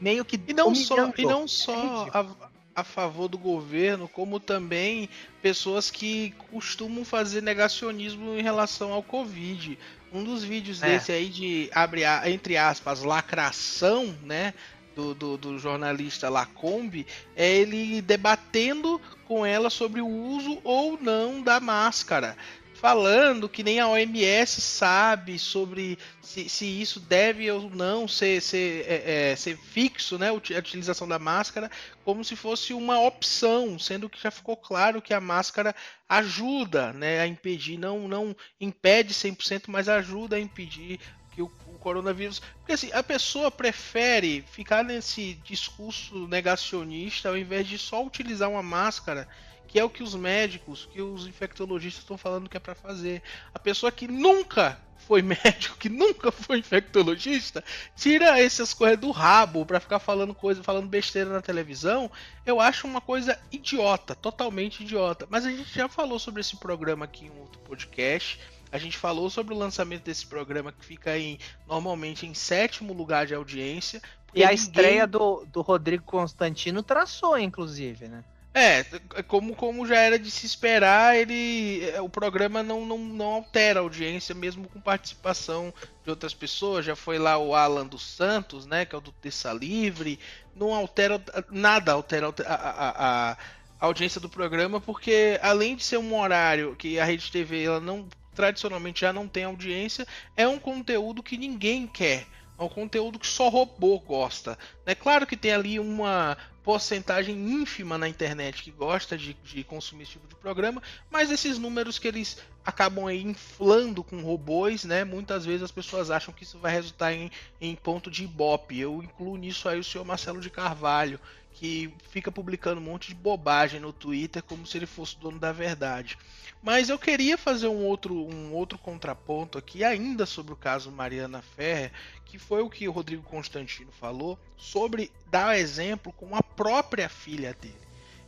meio 0.01 0.25
que. 0.25 0.41
E 0.47 0.55
não 0.55 0.75
só, 0.75 1.13
e 1.17 1.25
não 1.25 1.47
só 1.47 2.09
é 2.13 2.27
a 2.75 2.85
favor 2.85 3.29
do 3.29 3.39
governo, 3.39 4.09
como 4.09 4.39
também 4.39 5.09
pessoas 5.43 5.91
que 5.91 6.35
costumam 6.51 7.05
fazer 7.05 7.43
negacionismo 7.43 8.37
em 8.37 8.43
relação 8.43 8.93
ao 8.93 9.03
Covid. 9.03 9.79
Um 10.13 10.25
dos 10.25 10.43
vídeos 10.43 10.83
é. 10.83 10.87
desse 10.89 11.13
aí 11.13 11.29
de 11.29 11.71
abre 11.73 12.03
entre 12.27 12.57
aspas 12.57 13.03
lacração, 13.03 14.17
né? 14.23 14.55
Do, 14.95 15.15
do, 15.15 15.39
do, 15.39 15.59
jornalista 15.59 16.29
Lacombe 16.29 17.07
é 17.37 17.49
ele 17.49 18.03
debatendo 18.03 19.01
com 19.25 19.47
ela 19.47 19.71
sobre 19.71 20.01
o 20.01 20.07
uso 20.07 20.59
ou 20.65 20.99
não 21.01 21.41
da 21.41 21.61
máscara 21.61 22.37
falando 22.81 23.47
que 23.47 23.63
nem 23.63 23.79
a 23.79 23.87
OMS 23.87 24.59
sabe 24.59 25.39
sobre 25.39 25.99
se, 26.23 26.49
se 26.49 26.65
isso 26.65 26.99
deve 26.99 27.51
ou 27.51 27.69
não 27.69 28.09
ser, 28.09 28.41
ser, 28.41 28.87
é, 28.89 29.33
é, 29.33 29.37
ser 29.37 29.59
fixo, 29.59 30.17
né, 30.17 30.31
a 30.31 30.33
utilização 30.33 31.07
da 31.07 31.19
máscara, 31.19 31.71
como 32.03 32.25
se 32.25 32.35
fosse 32.35 32.73
uma 32.73 32.99
opção, 32.99 33.79
sendo 33.79 34.09
que 34.09 34.21
já 34.21 34.31
ficou 34.31 34.57
claro 34.57 35.03
que 35.03 35.13
a 35.13 35.21
máscara 35.21 35.75
ajuda 36.09 36.95
né, 36.95 37.21
a 37.21 37.27
impedir, 37.27 37.77
não, 37.77 38.09
não 38.09 38.35
impede 38.59 39.13
100%, 39.13 39.65
mas 39.69 39.87
ajuda 39.87 40.37
a 40.37 40.41
impedir 40.41 40.99
que 41.35 41.43
o, 41.43 41.53
o 41.67 41.79
coronavírus. 41.79 42.41
Porque 42.61 42.73
assim, 42.73 42.91
a 42.95 43.03
pessoa 43.03 43.51
prefere 43.51 44.43
ficar 44.51 44.83
nesse 44.83 45.35
discurso 45.45 46.27
negacionista 46.29 47.29
ao 47.29 47.37
invés 47.37 47.69
de 47.69 47.77
só 47.77 48.03
utilizar 48.03 48.49
uma 48.49 48.63
máscara 48.63 49.29
que 49.71 49.79
é 49.79 49.85
o 49.85 49.89
que 49.89 50.03
os 50.03 50.17
médicos, 50.17 50.89
que 50.93 51.01
os 51.01 51.29
infectologistas 51.29 52.03
estão 52.03 52.19
falando 52.19 52.49
que 52.49 52.57
é 52.57 52.61
para 52.61 52.75
fazer. 52.75 53.23
A 53.55 53.59
pessoa 53.59 53.93
que 53.93 54.09
nunca 54.09 54.77
foi 54.99 55.23
médico, 55.23 55.79
que 55.79 55.89
nunca 55.89 56.33
foi 56.33 56.59
infectologista, 56.59 57.63
tira 57.95 58.41
essas 58.41 58.75
coisas 58.75 58.99
do 58.99 59.13
rabo 59.13 59.65
para 59.65 59.79
ficar 59.79 60.01
falando 60.01 60.35
coisa, 60.35 60.61
falando 60.61 60.89
besteira 60.89 61.31
na 61.31 61.41
televisão, 61.41 62.11
eu 62.45 62.61
acho 62.61 62.85
uma 62.85 63.01
coisa 63.01 63.39
idiota, 63.53 64.13
totalmente 64.13 64.83
idiota. 64.83 65.25
Mas 65.31 65.47
a 65.47 65.51
gente 65.51 65.73
já 65.73 65.89
falou 65.89 66.19
sobre 66.19 66.41
esse 66.41 66.57
programa 66.57 67.05
aqui 67.05 67.27
em 67.27 67.31
um 67.31 67.39
outro 67.39 67.61
podcast. 67.61 68.41
A 68.73 68.79
gente 68.79 68.99
falou 68.99 69.31
sobre 69.31 69.55
o 69.55 69.59
lançamento 69.59 70.03
desse 70.03 70.27
programa 70.27 70.73
que 70.73 70.85
fica 70.85 71.17
em 71.17 71.39
normalmente 71.69 72.27
em 72.27 72.35
sétimo 72.35 72.93
lugar 72.93 73.25
de 73.25 73.37
audiência. 73.37 74.03
E 74.35 74.43
a 74.43 74.49
ninguém... 74.49 74.55
estreia 74.57 75.07
do, 75.07 75.47
do 75.47 75.61
Rodrigo 75.61 76.03
Constantino 76.03 76.83
traçou, 76.83 77.39
inclusive, 77.39 78.09
né? 78.09 78.25
É, 78.53 78.83
como, 79.29 79.55
como 79.55 79.87
já 79.87 79.97
era 79.97 80.19
de 80.19 80.29
se 80.29 80.45
esperar, 80.45 81.17
ele 81.17 81.83
o 82.01 82.09
programa 82.09 82.65
não, 82.65 82.85
não, 82.85 82.99
não 82.99 83.27
altera 83.27 83.79
a 83.79 83.83
audiência, 83.83 84.35
mesmo 84.35 84.69
com 84.69 84.81
participação 84.81 85.73
de 86.03 86.11
outras 86.11 86.35
pessoas. 86.35 86.85
Já 86.85 86.97
foi 86.97 87.17
lá 87.17 87.39
o 87.39 87.55
Alan 87.55 87.87
dos 87.87 88.03
Santos, 88.03 88.67
né, 88.67 88.85
que 88.85 88.95
é 88.95 88.99
o 88.99 89.01
do 89.01 89.13
Terça 89.13 89.53
Livre. 89.53 90.19
Não 90.55 90.75
altera 90.75 91.23
nada, 91.49 91.93
altera 91.93 92.35
a, 92.45 92.55
a, 92.55 93.31
a, 93.31 93.37
audiência 93.79 94.21
do 94.21 94.29
programa, 94.29 94.81
porque 94.81 95.39
além 95.43 95.77
de 95.77 95.85
ser 95.85 95.99
um 95.99 96.19
horário 96.19 96.75
que 96.75 96.99
a 96.99 97.05
Rede 97.05 97.31
TV 97.31 97.63
ela 97.63 97.81
não 97.81 98.09
tradicionalmente 98.35 99.03
já 99.03 99.13
não 99.13 99.29
tem 99.29 99.45
audiência, 99.45 100.07
é 100.37 100.47
um 100.49 100.59
conteúdo 100.59 101.23
que 101.23 101.37
ninguém 101.37 101.87
quer. 101.87 102.27
É 102.59 102.63
um 102.63 102.69
conteúdo 102.69 103.19
que 103.19 103.27
só 103.27 103.49
robô 103.49 103.99
gosta. 103.99 104.59
É 104.85 104.95
claro 104.95 105.27
que 105.27 105.37
tem 105.37 105.53
ali 105.53 105.81
uma 105.81 106.37
porcentagem 106.63 107.37
ínfima 107.37 107.97
na 107.97 108.09
internet 108.09 108.63
que 108.63 108.71
gosta 108.71 109.17
de, 109.17 109.35
de, 109.45 109.65
consumir 109.65 110.03
esse 110.03 110.13
tipo 110.13 110.29
de 110.29 110.35
programa, 110.35 110.83
mas 111.11 111.31
esses 111.31 111.59
números 111.59 111.99
que 111.99 112.09
eles 112.09 112.39
acabam 112.65 113.11
inflando 113.11 114.05
com 114.05 114.21
robôs, 114.21 114.85
né? 114.85 115.05
Muitas 115.05 115.47
vezes 115.47 115.63
as 115.63 115.71
pessoas 115.71 116.11
acham 116.11 116.33
que 116.33 116.45
isso 116.45 116.59
vai 116.59 116.73
resultar 116.73 117.13
em, 117.13 117.31
em 117.61 117.75
ponto 117.75 118.11
de 118.11 118.25
ibope. 118.25 118.79
Eu 118.79 119.03
incluo 119.03 119.37
nisso 119.37 119.69
aí 119.69 119.79
o 119.79 119.85
senhor 119.85 120.05
Marcelo 120.05 120.41
de 120.41 120.51
Carvalho, 120.51 121.19
que 121.53 121.93
fica 122.11 122.31
publicando 122.31 122.81
um 122.81 122.85
monte 122.85 123.09
de 123.09 123.15
bobagem 123.15 123.81
no 123.81 123.93
Twitter 123.93 124.43
como 124.43 124.67
se 124.67 124.79
ele 124.79 124.87
fosse 124.87 125.19
dono 125.19 125.39
da 125.39 125.53
verdade. 125.53 126.17
Mas 126.63 126.91
eu 126.91 126.99
queria 126.99 127.39
fazer 127.39 127.69
um 127.69 127.85
outro, 127.85 128.15
um 128.15 128.53
outro 128.53 128.79
contraponto 128.79 129.57
aqui, 129.57 129.83
ainda 129.83 130.27
sobre 130.27 130.53
o 130.53 130.57
caso 130.57 130.93
Mariana 130.93 131.41
Ferrer, 131.41 131.91
que 132.27 132.39
foi 132.39 132.63
o 132.63 132.69
que 132.69 132.87
o 132.87 132.93
Rodrigo 132.93 133.23
Constantino 133.23 133.91
falou, 133.93 134.39
sobre 134.57 135.11
dar 135.31 135.59
exemplo 135.59 136.13
com 136.13 136.37
a 136.37 136.43
própria 136.43 137.09
filha 137.09 137.55
dele. 137.55 137.75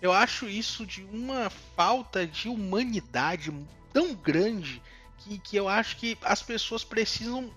Eu 0.01 0.12
acho 0.12 0.49
isso 0.49 0.87
de 0.87 1.03
uma 1.05 1.51
falta 1.77 2.27
de 2.27 2.49
humanidade 2.49 3.53
tão 3.93 4.15
grande 4.15 4.83
que, 5.19 5.39
que 5.39 5.57
eu 5.57 5.69
acho 5.69 5.97
que 5.97 6.17
as 6.23 6.43
pessoas 6.43 6.83
precisam 6.83 7.51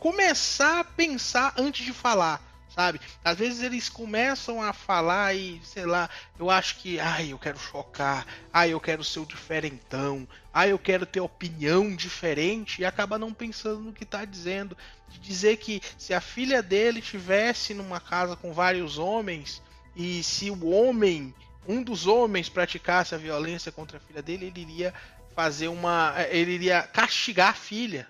começar 0.00 0.80
a 0.80 0.84
pensar 0.84 1.52
antes 1.56 1.84
de 1.84 1.92
falar 1.92 2.47
sabe? 2.78 3.00
Às 3.24 3.36
vezes 3.36 3.60
eles 3.60 3.88
começam 3.88 4.62
a 4.62 4.72
falar 4.72 5.34
e, 5.34 5.60
sei 5.64 5.84
lá, 5.84 6.08
eu 6.38 6.48
acho 6.48 6.76
que, 6.76 7.00
ai, 7.00 7.32
eu 7.32 7.38
quero 7.38 7.58
chocar, 7.58 8.24
ai, 8.52 8.72
eu 8.72 8.78
quero 8.78 9.02
ser 9.02 9.18
o 9.18 9.26
diferentão, 9.26 10.28
ai, 10.54 10.70
eu 10.70 10.78
quero 10.78 11.04
ter 11.04 11.20
opinião 11.20 11.96
diferente 11.96 12.80
e 12.80 12.84
acaba 12.84 13.18
não 13.18 13.34
pensando 13.34 13.80
no 13.80 13.92
que 13.92 14.04
tá 14.04 14.24
dizendo. 14.24 14.76
De 15.08 15.18
dizer 15.18 15.56
que 15.56 15.82
se 15.96 16.14
a 16.14 16.20
filha 16.20 16.62
dele 16.62 17.02
tivesse 17.02 17.74
numa 17.74 17.98
casa 17.98 18.36
com 18.36 18.52
vários 18.52 18.96
homens 18.96 19.60
e 19.96 20.22
se 20.22 20.48
o 20.48 20.68
homem, 20.68 21.34
um 21.66 21.82
dos 21.82 22.06
homens 22.06 22.48
praticasse 22.48 23.12
a 23.12 23.18
violência 23.18 23.72
contra 23.72 23.96
a 23.96 24.00
filha 24.00 24.22
dele, 24.22 24.46
ele 24.46 24.60
iria 24.60 24.94
fazer 25.34 25.66
uma, 25.66 26.14
ele 26.30 26.52
iria 26.52 26.84
castigar 26.84 27.48
a 27.48 27.54
filha. 27.54 28.06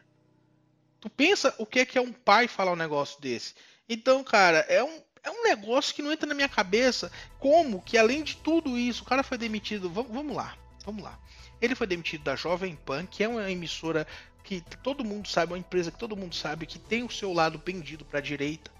Tu 1.01 1.09
pensa 1.09 1.55
o 1.57 1.65
que 1.65 1.79
é 1.79 1.87
que 1.87 1.97
é 1.97 2.03
um 2.03 2.13
pai 2.13 2.47
falar 2.49 2.73
um 2.73 2.77
negócio 2.77 3.19
desse? 3.19 3.55
Então, 3.89 4.23
cara, 4.23 4.59
é 4.69 4.85
um, 4.85 5.01
é 5.23 5.31
um 5.31 5.43
negócio 5.45 5.95
que 5.95 6.03
não 6.03 6.13
entra 6.13 6.29
na 6.29 6.35
minha 6.35 6.49
cabeça. 6.49 7.11
Como 7.39 7.81
que, 7.83 7.97
além 7.97 8.23
de 8.23 8.37
tudo 8.37 8.77
isso, 8.77 9.03
o 9.03 9.07
cara 9.07 9.23
foi 9.23 9.39
demitido. 9.39 9.89
Vamos, 9.89 10.13
vamos 10.13 10.37
lá, 10.37 10.57
vamos 10.85 11.03
lá. 11.03 11.19
Ele 11.61 11.75
foi 11.75 11.87
demitido 11.87 12.25
da 12.25 12.37
Jovem 12.37 12.77
Pan, 12.77 13.07
que 13.07 13.25
é 13.25 13.29
uma 13.29 13.51
emissora 13.51 14.07
que 14.45 14.63
todo 14.83 15.05
mundo 15.05 15.29
sabe, 15.29 15.53
uma 15.53 15.59
empresa 15.59 15.91
que 15.91 15.99
todo 15.99 16.17
mundo 16.17 16.35
sabe 16.35 16.67
que 16.67 16.79
tem 16.79 17.03
o 17.03 17.11
seu 17.11 17.33
lado 17.33 17.59
pendido 17.59 18.05
para 18.05 18.19
a 18.19 18.23
direita. 18.23 18.71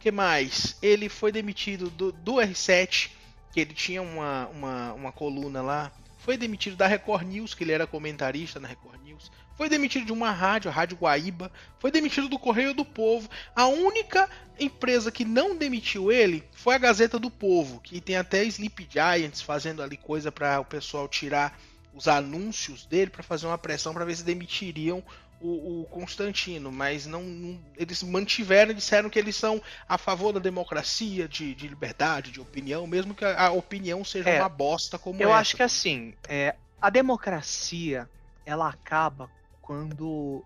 que 0.00 0.10
mais? 0.10 0.76
Ele 0.82 1.08
foi 1.08 1.30
demitido 1.30 1.88
do, 1.90 2.10
do 2.10 2.34
R7, 2.34 3.10
que 3.52 3.60
ele 3.60 3.74
tinha 3.74 4.02
uma, 4.02 4.48
uma, 4.48 4.92
uma 4.92 5.12
coluna 5.12 5.62
lá. 5.62 5.92
Foi 6.18 6.36
demitido 6.36 6.76
da 6.76 6.86
Record 6.86 7.26
News, 7.26 7.54
que 7.54 7.62
ele 7.62 7.72
era 7.72 7.86
comentarista 7.86 8.58
na 8.58 8.66
Record 8.66 9.00
News 9.04 9.30
foi 9.56 9.68
demitido 9.68 10.06
de 10.06 10.12
uma 10.12 10.30
rádio, 10.30 10.70
a 10.70 10.74
Rádio 10.74 10.96
Guaíba, 10.96 11.50
foi 11.78 11.90
demitido 11.90 12.28
do 12.28 12.38
Correio 12.38 12.74
do 12.74 12.84
Povo. 12.84 13.28
A 13.54 13.66
única 13.66 14.28
empresa 14.58 15.10
que 15.10 15.24
não 15.24 15.56
demitiu 15.56 16.10
ele 16.10 16.44
foi 16.52 16.74
a 16.74 16.78
Gazeta 16.78 17.18
do 17.18 17.30
Povo, 17.30 17.80
que 17.80 18.00
tem 18.00 18.16
até 18.16 18.44
Sleep 18.44 18.88
Giants 18.90 19.40
fazendo 19.40 19.82
ali 19.82 19.96
coisa 19.96 20.30
para 20.30 20.60
o 20.60 20.64
pessoal 20.64 21.08
tirar 21.08 21.58
os 21.94 22.08
anúncios 22.08 22.84
dele 22.86 23.10
para 23.10 23.22
fazer 23.22 23.46
uma 23.46 23.58
pressão 23.58 23.94
para 23.94 24.04
ver 24.04 24.16
se 24.16 24.24
demitiriam 24.24 25.02
o, 25.40 25.82
o 25.82 25.84
Constantino, 25.90 26.72
mas 26.72 27.06
não, 27.06 27.22
não, 27.22 27.60
eles 27.76 28.02
mantiveram 28.02 28.70
e 28.70 28.74
disseram 28.74 29.10
que 29.10 29.18
eles 29.18 29.36
são 29.36 29.60
a 29.86 29.98
favor 29.98 30.32
da 30.32 30.40
democracia, 30.40 31.28
de, 31.28 31.54
de 31.54 31.68
liberdade, 31.68 32.30
de 32.30 32.40
opinião, 32.40 32.86
mesmo 32.86 33.14
que 33.14 33.24
a, 33.24 33.48
a 33.48 33.50
opinião 33.52 34.02
seja 34.04 34.30
é, 34.30 34.40
uma 34.40 34.48
bosta 34.48 34.98
como 34.98 35.22
eu 35.22 35.28
essa. 35.28 35.38
acho 35.38 35.56
que 35.56 35.62
assim, 35.62 36.14
é, 36.26 36.54
a 36.80 36.88
democracia 36.88 38.08
ela 38.46 38.68
acaba 38.68 39.30
quando 39.64 40.44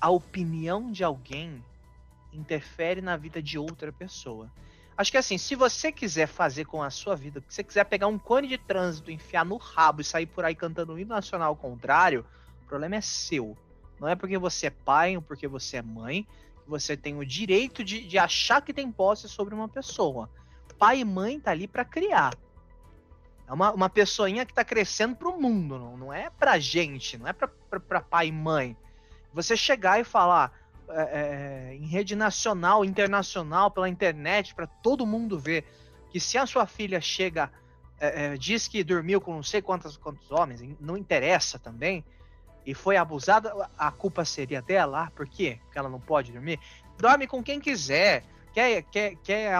a 0.00 0.10
opinião 0.10 0.92
de 0.92 1.02
alguém 1.02 1.62
interfere 2.32 3.00
na 3.00 3.16
vida 3.16 3.42
de 3.42 3.58
outra 3.58 3.92
pessoa. 3.92 4.48
Acho 4.96 5.10
que 5.10 5.18
assim, 5.18 5.36
se 5.36 5.56
você 5.56 5.90
quiser 5.90 6.28
fazer 6.28 6.66
com 6.66 6.80
a 6.80 6.88
sua 6.88 7.16
vida, 7.16 7.42
se 7.48 7.56
você 7.56 7.64
quiser 7.64 7.84
pegar 7.84 8.06
um 8.06 8.18
cone 8.18 8.46
de 8.46 8.56
trânsito, 8.56 9.10
enfiar 9.10 9.44
no 9.44 9.56
rabo 9.56 10.02
e 10.02 10.04
sair 10.04 10.26
por 10.26 10.44
aí 10.44 10.54
cantando 10.54 10.92
o 10.92 10.98
hino 10.98 11.08
nacional 11.08 11.48
ao 11.48 11.56
contrário, 11.56 12.24
o 12.62 12.66
problema 12.68 12.94
é 12.94 13.00
seu. 13.00 13.58
Não 13.98 14.06
é 14.06 14.14
porque 14.14 14.38
você 14.38 14.68
é 14.68 14.70
pai 14.70 15.16
ou 15.16 15.22
porque 15.22 15.48
você 15.48 15.78
é 15.78 15.82
mãe 15.82 16.22
que 16.62 16.70
você 16.70 16.96
tem 16.96 17.18
o 17.18 17.26
direito 17.26 17.82
de, 17.82 18.06
de 18.06 18.18
achar 18.18 18.62
que 18.62 18.72
tem 18.72 18.92
posse 18.92 19.28
sobre 19.28 19.52
uma 19.52 19.68
pessoa. 19.68 20.30
Pai 20.78 21.00
e 21.00 21.04
mãe 21.04 21.40
tá 21.40 21.50
ali 21.50 21.66
para 21.66 21.84
criar. 21.84 22.34
É 23.50 23.52
uma, 23.52 23.72
uma 23.72 23.90
pessoinha 23.90 24.46
que 24.46 24.52
está 24.52 24.64
crescendo 24.64 25.16
para 25.16 25.28
o 25.28 25.40
mundo, 25.42 25.76
não, 25.76 25.96
não 25.96 26.12
é 26.12 26.30
para 26.30 26.56
gente, 26.60 27.18
não 27.18 27.26
é 27.26 27.32
para 27.32 28.00
pai 28.00 28.28
e 28.28 28.32
mãe. 28.32 28.76
Você 29.34 29.56
chegar 29.56 29.98
e 29.98 30.04
falar 30.04 30.52
é, 30.88 31.72
é, 31.72 31.74
em 31.74 31.84
rede 31.86 32.14
nacional, 32.14 32.84
internacional, 32.84 33.68
pela 33.68 33.88
internet, 33.88 34.54
para 34.54 34.68
todo 34.68 35.04
mundo 35.04 35.36
ver, 35.36 35.64
que 36.10 36.20
se 36.20 36.38
a 36.38 36.46
sua 36.46 36.64
filha 36.64 37.00
chega, 37.00 37.50
é, 37.98 38.26
é, 38.26 38.36
diz 38.36 38.68
que 38.68 38.84
dormiu 38.84 39.20
com 39.20 39.34
não 39.34 39.42
sei 39.42 39.60
quantos, 39.60 39.96
quantos 39.96 40.30
homens, 40.30 40.62
não 40.80 40.96
interessa 40.96 41.58
também, 41.58 42.04
e 42.64 42.72
foi 42.72 42.96
abusada, 42.96 43.52
a 43.76 43.90
culpa 43.90 44.24
seria 44.24 44.62
dela, 44.62 45.10
por 45.16 45.26
quê? 45.26 45.58
Porque 45.64 45.76
ela 45.76 45.88
não 45.88 46.00
pode 46.00 46.30
dormir? 46.30 46.60
Dorme 46.96 47.26
com 47.26 47.42
quem 47.42 47.58
quiser. 47.58 48.22
Quer, 48.52 48.82
quer, 48.82 49.16
quer 49.24 49.54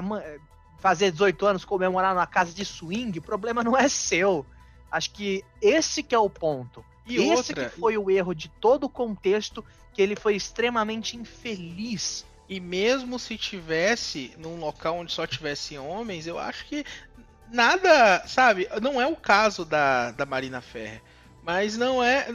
fazer 0.80 1.12
18 1.12 1.46
anos, 1.46 1.64
comemorar 1.64 2.14
numa 2.14 2.26
casa 2.26 2.52
de 2.52 2.64
swing, 2.64 3.18
o 3.18 3.22
problema 3.22 3.62
não 3.62 3.76
é 3.76 3.88
seu. 3.88 4.44
Acho 4.90 5.10
que 5.12 5.44
esse 5.60 6.02
que 6.02 6.14
é 6.14 6.18
o 6.18 6.28
ponto. 6.28 6.84
E 7.06 7.16
esse 7.16 7.52
outra... 7.52 7.68
que 7.68 7.80
foi 7.80 7.96
o 7.96 8.10
erro 8.10 8.34
de 8.34 8.48
todo 8.48 8.84
o 8.84 8.88
contexto, 8.88 9.64
que 9.92 10.02
ele 10.02 10.16
foi 10.16 10.34
extremamente 10.34 11.16
infeliz. 11.16 12.24
E 12.48 12.58
mesmo 12.58 13.18
se 13.18 13.36
tivesse 13.36 14.34
num 14.36 14.58
local 14.58 14.98
onde 14.98 15.12
só 15.12 15.26
tivesse 15.26 15.78
homens, 15.78 16.26
eu 16.26 16.38
acho 16.38 16.66
que 16.66 16.84
nada, 17.52 18.26
sabe? 18.26 18.68
Não 18.82 19.00
é 19.00 19.06
o 19.06 19.14
caso 19.14 19.64
da, 19.64 20.10
da 20.10 20.26
Marina 20.26 20.60
Ferrer. 20.60 21.02
Mas 21.42 21.76
não 21.76 22.02
é, 22.02 22.28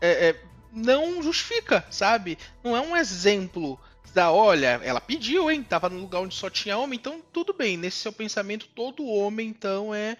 é, 0.00 0.28
é 0.28 0.40
não 0.72 1.22
justifica, 1.22 1.84
sabe? 1.90 2.38
Não 2.62 2.76
é 2.76 2.80
um 2.80 2.96
exemplo 2.96 3.78
da 4.12 4.30
olha, 4.32 4.80
ela 4.82 5.00
pediu, 5.00 5.50
hein? 5.50 5.62
Tava 5.62 5.88
no 5.88 5.98
lugar 5.98 6.20
onde 6.20 6.34
só 6.34 6.48
tinha 6.50 6.78
homem, 6.78 6.98
então 6.98 7.22
tudo 7.32 7.52
bem. 7.52 7.76
Nesse 7.76 7.98
seu 7.98 8.12
pensamento, 8.12 8.68
todo 8.68 9.06
homem 9.06 9.48
então 9.48 9.94
é 9.94 10.16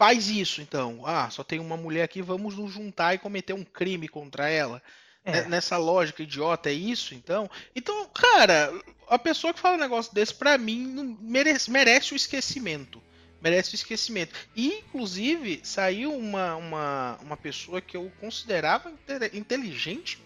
faz 0.00 0.30
isso, 0.30 0.62
então. 0.62 1.02
Ah, 1.04 1.28
só 1.28 1.44
tem 1.44 1.58
uma 1.58 1.76
mulher 1.76 2.04
aqui, 2.04 2.22
vamos 2.22 2.56
nos 2.56 2.72
juntar 2.72 3.14
e 3.14 3.18
cometer 3.18 3.52
um 3.52 3.62
crime 3.62 4.08
contra 4.08 4.48
ela. 4.48 4.82
É. 5.22 5.44
Nessa 5.44 5.76
lógica 5.76 6.22
idiota, 6.22 6.70
é 6.70 6.72
isso, 6.72 7.14
então? 7.14 7.50
Então, 7.76 8.08
cara, 8.08 8.72
a 9.06 9.18
pessoa 9.18 9.52
que 9.52 9.60
fala 9.60 9.76
um 9.76 9.80
negócio 9.80 10.14
desse, 10.14 10.34
pra 10.34 10.56
mim, 10.56 11.18
merece, 11.20 11.70
merece 11.70 12.14
o 12.14 12.16
esquecimento. 12.16 13.02
Merece 13.42 13.74
o 13.74 13.76
esquecimento. 13.76 14.34
E, 14.56 14.78
inclusive, 14.78 15.60
saiu 15.62 16.16
uma, 16.16 16.56
uma, 16.56 17.18
uma 17.22 17.36
pessoa 17.36 17.80
que 17.82 17.96
eu 17.96 18.10
considerava 18.20 18.90
inteligente 19.34 20.18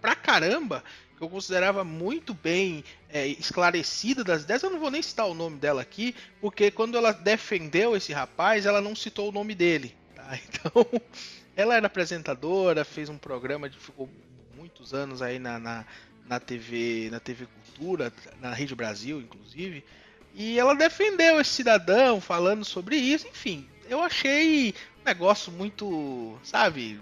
pra 0.00 0.14
caramba, 0.14 0.84
que 1.18 1.24
eu 1.24 1.28
considerava 1.28 1.82
muito 1.82 2.32
bem 2.32 2.84
é, 3.10 3.26
esclarecida 3.26 4.22
das 4.22 4.44
ideias. 4.44 4.62
Eu 4.62 4.70
não 4.70 4.78
vou 4.78 4.90
nem 4.90 5.02
citar 5.02 5.26
o 5.26 5.34
nome 5.34 5.58
dela 5.58 5.82
aqui, 5.82 6.14
porque 6.40 6.70
quando 6.70 6.96
ela 6.96 7.12
defendeu 7.12 7.96
esse 7.96 8.12
rapaz, 8.12 8.64
ela 8.64 8.80
não 8.80 8.94
citou 8.94 9.28
o 9.28 9.32
nome 9.32 9.54
dele. 9.54 9.94
Tá? 10.14 10.38
Então, 10.48 10.86
ela 11.56 11.74
era 11.74 11.88
apresentadora, 11.88 12.84
fez 12.84 13.08
um 13.08 13.18
programa, 13.18 13.68
de, 13.68 13.76
ficou 13.76 14.08
muitos 14.56 14.94
anos 14.94 15.20
aí 15.20 15.40
na, 15.40 15.58
na, 15.58 15.84
na 16.26 16.38
TV, 16.38 17.08
na 17.10 17.18
TV 17.18 17.46
Cultura, 17.46 18.12
na 18.40 18.54
Rede 18.54 18.76
Brasil, 18.76 19.20
inclusive. 19.20 19.84
E 20.34 20.56
ela 20.56 20.74
defendeu 20.74 21.40
esse 21.40 21.50
cidadão 21.50 22.20
falando 22.20 22.64
sobre 22.64 22.96
isso, 22.96 23.26
enfim. 23.26 23.68
Eu 23.88 24.00
achei 24.00 24.72
um 25.00 25.04
negócio 25.04 25.50
muito, 25.50 26.38
sabe, 26.44 27.00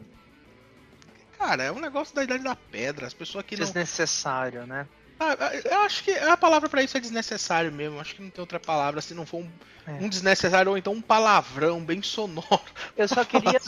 Cara, 1.39 1.65
é 1.65 1.73
um 1.73 1.79
negócio 1.79 2.15
da 2.15 2.25
idade 2.25 2.43
da 2.43 2.57
pedra. 2.57 3.07
As 3.07 3.15
pessoas 3.15 3.45
que 3.45 3.57
não. 3.57 3.65
Desnecessário, 3.65 4.67
né? 4.67 4.87
Ah, 5.19 5.35
eu 5.65 5.81
acho 5.81 6.05
que 6.05 6.11
a 6.11 6.37
palavra 6.37 6.69
para 6.69 6.83
isso 6.83 6.97
é 6.97 7.01
desnecessário 7.01 7.73
mesmo. 7.73 7.99
Acho 7.99 8.15
que 8.15 8.23
não 8.23 8.31
tem 8.31 8.41
outra 8.41 8.61
palavra 8.61 9.01
se 9.01 9.15
não 9.15 9.25
for 9.25 9.39
um, 9.39 9.51
é. 9.87 9.93
um 9.93 10.09
desnecessário 10.09 10.71
ou 10.71 10.77
então 10.77 10.93
um 10.93 11.01
palavrão 11.01 11.83
bem 11.83 12.03
sonoro. 12.03 12.61
Eu 12.97 13.09
só 13.09 13.25
queria 13.25 13.59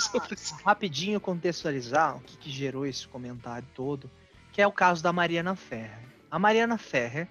rapidinho 0.64 1.18
contextualizar 1.20 2.16
o 2.16 2.20
que, 2.20 2.36
que, 2.36 2.50
gerou 2.50 2.84
esse 2.84 3.08
comentário 3.08 3.66
todo, 3.74 4.10
que 4.52 4.60
é 4.60 4.66
o 4.66 4.72
caso 4.72 5.02
da 5.02 5.12
Mariana 5.12 5.56
Ferrer. 5.56 6.06
A 6.30 6.38
Mariana 6.38 6.76
Ferrer, 6.76 7.26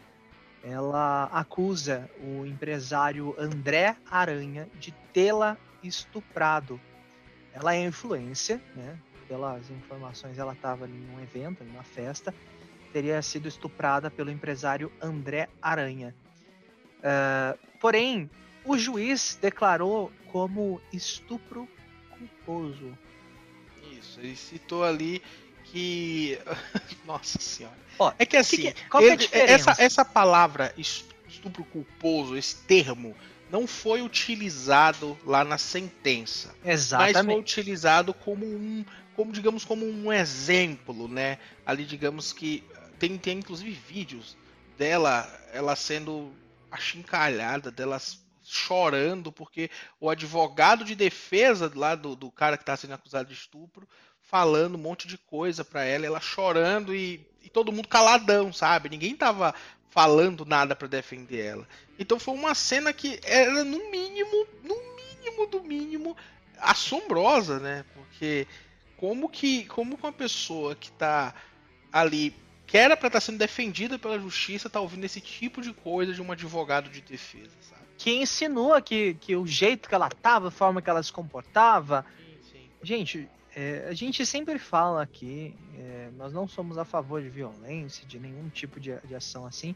ela 0.64 1.26
acusa 1.26 2.10
o 2.20 2.44
empresário 2.44 3.36
André 3.38 3.96
Aranha 4.10 4.68
de 4.80 4.92
tê-la 5.14 5.56
estuprado. 5.84 6.82
Ela 7.54 7.76
é 7.76 7.86
influência, 7.86 8.60
né? 8.76 8.98
Pelas 9.28 9.70
informações, 9.70 10.38
ela 10.38 10.54
estava 10.54 10.88
em 10.88 11.10
um 11.14 11.22
evento, 11.22 11.64
em 11.64 11.68
uma 11.68 11.84
festa, 11.84 12.34
teria 12.94 13.22
sido 13.22 13.48
estuprada 13.48 14.10
pelo 14.10 14.32
empresário 14.32 14.92
André 15.02 15.50
Aranha. 15.62 16.16
Uh, 17.00 17.58
porém, 17.80 18.30
o 18.64 18.78
juiz 18.78 19.38
declarou 19.42 20.12
como 20.32 20.82
estupro 20.92 21.68
culposo. 22.10 22.98
Isso, 23.92 24.20
ele 24.20 24.36
citou 24.36 24.84
ali 24.84 25.22
que. 25.66 26.40
Nossa 27.06 27.40
senhora. 27.40 27.78
Ó, 28.00 28.14
é 28.18 28.26
que 28.26 28.38
assim, 28.38 28.58
que 28.58 28.74
que, 28.74 28.90
qual 28.90 29.04
é 29.04 29.18
essa, 29.32 29.76
essa 29.78 30.06
palavra 30.06 30.74
estupro 30.78 31.64
culposo, 31.66 32.36
esse 32.36 32.56
termo, 32.58 33.16
não 33.52 33.66
foi 33.66 34.02
utilizado 34.02 35.18
lá 35.26 35.44
na 35.44 35.58
sentença. 35.58 36.54
Exatamente. 36.64 37.16
Mas 37.16 37.26
foi 37.26 37.40
utilizado 37.40 38.14
como 38.14 38.46
um, 38.46 38.86
como 39.18 39.32
digamos, 39.32 39.66
como 39.66 39.84
um 39.84 40.14
exemplo, 40.14 41.08
né? 41.08 41.40
Ali, 41.66 41.86
digamos 41.86 42.32
que 42.32 42.64
tem, 43.00 43.18
tem 43.18 43.40
inclusive 43.40 43.72
vídeos 43.72 44.38
dela, 44.78 45.28
ela 45.52 45.76
sendo 45.76 46.32
achincalhada, 46.70 47.72
delas 47.72 48.24
chorando, 48.44 49.32
porque 49.32 49.72
o 50.00 50.08
advogado 50.08 50.86
de 50.86 50.94
defesa 50.94 51.70
lá 51.74 51.96
do, 51.96 52.16
do 52.16 52.30
cara 52.30 52.58
que 52.58 52.62
está 52.62 52.78
sendo 52.78 52.94
acusado 52.94 53.28
de 53.28 53.34
estupro, 53.34 53.90
falando 54.22 54.76
um 54.76 54.82
monte 54.82 55.08
de 55.08 55.18
coisa 55.18 55.66
para 55.66 55.84
ela, 55.84 56.06
ela 56.06 56.20
chorando 56.20 56.94
e, 56.94 57.28
e, 57.42 57.50
todo 57.50 57.72
mundo 57.72 57.88
caladão, 57.88 58.54
sabe? 58.54 58.88
Ninguém 58.88 59.16
tava 59.16 59.56
falando 59.90 60.46
nada 60.46 60.76
para 60.76 60.88
defender 60.88 61.44
ela. 61.44 61.68
Então 61.98 62.20
foi 62.20 62.36
uma 62.36 62.54
cena 62.54 62.94
que 62.94 63.20
era 63.24 63.64
no 63.64 63.90
mínimo, 63.90 64.48
no 64.64 64.76
mínimo 64.96 65.48
do 65.48 65.64
mínimo 65.64 66.16
assombrosa, 66.60 67.60
né? 67.60 67.84
Porque 67.96 68.48
como 68.98 69.30
que 69.30 69.66
como 69.66 69.96
uma 69.96 70.12
pessoa 70.12 70.76
que 70.76 70.92
tá 70.92 71.34
ali 71.92 72.34
que 72.68 72.78
era 72.78 72.98
para 72.98 73.08
estar 73.08 73.22
tá 73.22 73.26
sendo 73.26 73.38
defendida 73.38 73.98
pela 73.98 74.20
justiça, 74.20 74.70
tá 74.70 74.82
ouvindo 74.82 75.06
esse 75.06 75.22
tipo 75.22 75.62
de 75.62 75.72
coisa 75.72 76.14
de 76.14 76.22
um 76.22 76.30
advogado 76.30 76.90
de 76.90 77.00
defesa, 77.00 77.56
sabe? 77.62 77.82
Que 77.98 78.12
insinua 78.12 78.82
que, 78.82 79.14
que 79.16 79.36
o 79.38 79.48
jeito 79.48 79.88
que 79.88 79.96
ela 79.96 80.10
tava, 80.10 80.50
a 80.50 80.52
forma 80.52 80.82
que 80.82 80.90
ela 80.90 81.02
se 81.02 81.12
comportava. 81.12 82.06
Sim, 82.20 82.52
sim. 82.52 82.70
Gente, 82.84 83.30
é, 83.56 83.88
a 83.90 83.94
gente 83.94 84.26
sempre 84.26 84.60
fala 84.60 85.02
aqui, 85.02 85.56
é, 85.80 86.10
nós 86.18 86.34
não 86.34 86.46
somos 86.46 86.78
a 86.78 86.84
favor 86.84 87.22
de 87.22 87.30
violência, 87.30 88.06
de 88.06 88.20
nenhum 88.20 88.50
tipo 88.50 88.80
de, 88.82 88.96
de 88.98 89.16
ação 89.16 89.46
assim. 89.46 89.74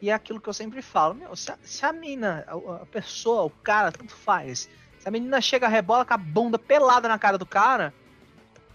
E 0.00 0.08
é 0.08 0.12
aquilo 0.12 0.40
que 0.40 0.48
eu 0.48 0.54
sempre 0.54 0.80
falo, 0.80 1.14
meu, 1.14 1.34
se 1.34 1.50
a, 1.50 1.58
se 1.62 1.84
a 1.84 1.92
mina, 1.92 2.44
a, 2.46 2.82
a, 2.82 2.86
pessoa, 2.86 3.42
o 3.42 3.50
cara, 3.50 3.90
tanto 3.90 4.14
faz. 4.14 4.68
Se 4.98 5.08
a 5.08 5.10
menina 5.10 5.40
chega, 5.40 5.66
rebola 5.66 6.04
com 6.04 6.14
a 6.14 6.16
bunda 6.16 6.58
pelada 6.58 7.08
na 7.08 7.18
cara 7.18 7.36
do 7.36 7.44
cara, 7.44 7.92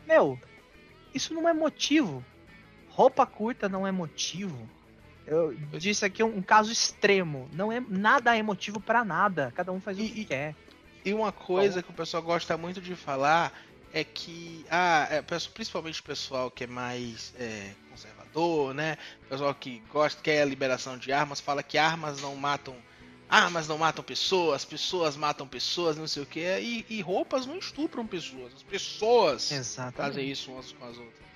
meu, 0.08 0.40
isso 1.14 1.34
não 1.34 1.48
é 1.48 1.54
motivo 1.54 2.24
roupa 2.98 3.28
curta 3.28 3.70
não 3.70 3.86
é 3.86 3.92
motivo. 3.92 4.68
Eu 5.28 5.56
disse 5.78 6.04
aqui 6.04 6.24
um, 6.24 6.38
um 6.38 6.42
caso 6.42 6.72
extremo. 6.72 7.48
Não 7.54 7.72
é 7.72 7.80
nada 7.80 8.36
é 8.36 8.42
motivo 8.42 8.80
para 8.80 9.06
nada. 9.06 9.54
Cada 9.56 9.72
um 9.72 9.80
faz 9.80 10.00
e, 10.00 10.02
o 10.02 10.10
que 10.10 10.26
quer. 10.26 10.56
E 11.06 11.14
uma 11.14 11.32
coisa 11.32 11.84
que 11.84 11.92
o 11.92 11.94
pessoal 11.94 12.24
gosta 12.24 12.58
muito 12.58 12.82
de 12.82 12.96
falar 12.96 13.54
é 13.94 14.04
que, 14.04 14.66
ah, 14.72 15.08
é, 15.12 15.22
principalmente 15.22 16.02
o 16.02 16.04
pessoal 16.04 16.50
que 16.50 16.64
é 16.64 16.68
mais 16.68 17.36
é, 17.38 17.72
conservador, 17.92 18.74
né? 18.74 18.98
O 19.26 19.30
pessoal 19.30 19.54
que 19.54 19.84
gosta, 19.94 20.20
quer 20.20 20.42
a 20.42 20.46
liberação 20.46 20.98
de 20.98 21.12
armas, 21.12 21.40
fala 21.40 21.62
que 21.62 21.78
armas 21.78 22.20
não 22.20 22.36
matam. 22.36 22.76
Armas 23.30 23.68
não 23.68 23.78
matam 23.78 24.04
pessoas, 24.04 24.64
pessoas 24.64 25.18
matam 25.18 25.48
pessoas, 25.48 25.98
não 25.98 26.08
sei 26.08 26.24
o 26.24 26.26
que. 26.26 26.40
E, 26.40 26.86
e 26.90 27.02
roupas 27.02 27.46
não 27.46 27.58
estupram 27.58 28.08
pessoas. 28.08 28.54
As 28.54 28.64
pessoas 28.64 29.52
Exatamente. 29.52 29.98
fazem 29.98 30.32
isso 30.32 30.52
umas 30.52 30.72
com 30.72 30.86
as 30.86 30.98
outras. 30.98 31.28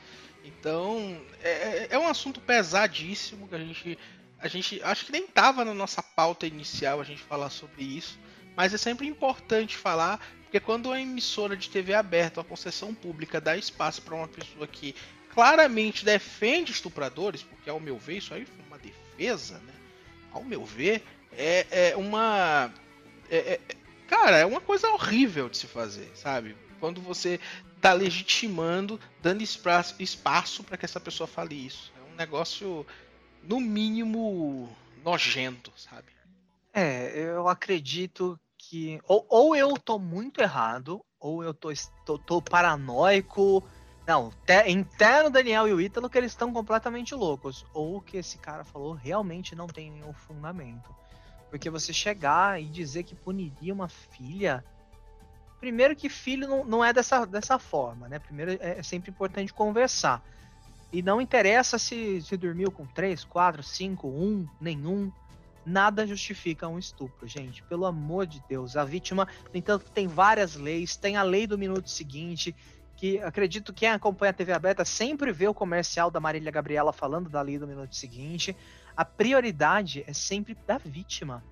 Então, 0.44 1.22
é, 1.44 1.50
é, 1.50 1.88
é 1.92 2.00
um 2.00 2.08
assunto 2.08 2.40
pesadíssimo 2.40 3.48
que 3.48 3.56
a 3.56 3.60
gente. 3.60 4.00
A 4.40 4.48
gente 4.48 4.82
acho 4.82 5.06
que 5.06 5.12
nem 5.12 5.26
estava 5.26 5.64
na 5.64 5.74
nossa 5.74 6.02
pauta 6.02 6.48
inicial 6.48 7.00
a 7.00 7.04
gente 7.04 7.22
falar 7.22 7.52
sobre 7.52 7.84
isso, 7.84 8.18
mas 8.56 8.74
é 8.74 8.78
sempre 8.78 9.06
importante 9.06 9.78
falar, 9.78 10.20
porque 10.44 10.60
quando 10.60 10.92
a 10.92 11.00
emissora 11.00 11.56
de 11.56 11.70
TV 11.70 11.94
aberta, 11.94 12.42
a 12.42 12.44
concessão 12.44 12.92
pública, 12.92 13.40
dá 13.40 13.56
espaço 13.56 14.02
para 14.02 14.16
uma 14.16 14.28
pessoa 14.28 14.66
que 14.66 14.96
claramente 15.32 16.04
defende 16.04 16.72
estupradores, 16.72 17.44
porque 17.44 17.70
ao 17.70 17.80
meu 17.80 18.00
ver 18.00 18.18
isso 18.18 18.34
aí 18.34 18.44
foi 18.44 18.66
uma 18.66 18.80
defesa, 18.80 19.60
né? 19.60 19.74
Ao 20.32 20.44
meu 20.44 20.64
ver, 20.64 21.04
é, 21.32 21.90
é 21.90 21.98
uma. 21.98 22.72
É, 23.30 23.54
é, 23.54 23.60
cara, 24.08 24.38
é 24.38 24.46
uma 24.46 24.62
coisa 24.62 24.88
horrível 24.90 25.50
de 25.50 25.58
se 25.58 25.68
fazer, 25.68 26.10
sabe? 26.16 26.56
Quando 26.80 27.02
você 27.02 27.40
tá 27.80 27.94
legitimando, 27.94 29.00
dando 29.22 29.42
espaço, 29.42 30.64
para 30.64 30.78
que 30.78 30.86
essa 30.86 31.00
pessoa 31.00 31.28
fale 31.28 31.56
isso. 31.56 31.92
É 31.98 32.14
um 32.14 32.16
negócio, 32.16 32.86
no 33.44 33.60
mínimo, 33.60 34.76
nojento, 35.04 35.72
sabe? 35.76 36.12
É, 36.74 37.12
eu 37.20 37.48
acredito 37.48 38.40
que. 38.58 39.00
Ou, 39.08 39.26
ou 39.30 39.56
eu 39.56 39.74
tô 39.74 40.00
muito 40.00 40.42
errado, 40.42 41.04
ou 41.20 41.44
eu 41.44 41.54
tô, 41.54 41.70
tô, 42.06 42.18
tô 42.18 42.42
paranoico. 42.42 43.68
Não, 44.06 44.32
te, 44.46 44.70
interno 44.70 45.30
Daniel 45.30 45.68
e 45.68 45.74
o 45.74 45.82
Ítalo 45.82 46.10
que 46.10 46.18
eles 46.18 46.32
estão 46.32 46.52
completamente 46.52 47.14
loucos. 47.14 47.66
Ou 47.74 48.02
que 48.02 48.18
esse 48.18 48.38
cara 48.38 48.64
falou 48.64 48.94
realmente 48.94 49.56
não 49.56 49.68
tem 49.68 49.92
nenhum 49.92 50.14
fundamento. 50.14 50.94
Porque 51.50 51.70
você 51.70 51.94
chegar 51.94 52.62
e 52.62 52.66
dizer 52.66 53.04
que 53.04 53.14
puniria 53.14 53.74
uma 53.74 53.88
filha 53.88 54.64
Primeiro 55.62 55.96
que 55.96 56.10
filho 56.10 56.48
não, 56.48 56.66
não 56.66 56.84
é 56.84 56.92
dessa, 56.92 57.24
dessa 57.24 57.60
forma, 57.60 58.10
né? 58.10 58.18
Primeiro 58.18 58.54
é, 58.54 58.80
é 58.80 58.84
sempre 58.84 59.12
importante 59.12 59.54
conversar. 59.54 60.26
E 60.92 61.04
não 61.04 61.22
interessa 61.22 61.78
se, 61.78 62.20
se 62.24 62.36
dormiu 62.36 62.72
com 62.72 62.84
três, 62.84 63.24
quatro, 63.24 63.62
cinco, 63.62 64.08
um, 64.08 64.48
nenhum. 64.60 65.12
Nada 65.64 66.08
justifica 66.08 66.68
um 66.68 66.80
estupro, 66.80 67.28
gente. 67.28 67.62
Pelo 67.62 67.86
amor 67.86 68.26
de 68.26 68.44
Deus. 68.50 68.76
A 68.76 68.84
vítima, 68.84 69.28
no 69.54 69.56
entanto, 69.56 69.92
tem 69.92 70.08
várias 70.08 70.56
leis. 70.56 70.96
Tem 70.96 71.16
a 71.16 71.22
lei 71.22 71.46
do 71.46 71.60
minuto 71.60 71.88
seguinte, 71.92 72.56
que 73.02 73.20
acredito 73.20 73.74
que 73.74 73.80
quem 73.80 73.90
acompanha 73.90 74.30
a 74.30 74.34
TV 74.34 74.54
aberta 74.54 74.86
sempre 74.86 75.32
vê 75.32 75.48
o 75.48 75.56
comercial 75.56 76.12
da 76.12 76.20
Marília 76.20 76.52
Gabriela 76.52 76.94
falando 76.94 77.32
da 77.32 77.42
lei 77.42 77.58
do 77.58 77.66
minuto 77.66 77.96
seguinte. 77.96 78.56
A 78.96 79.04
prioridade 79.04 80.04
é 80.06 80.14
sempre 80.14 80.56
da 80.68 80.78
vítima. 80.78 81.44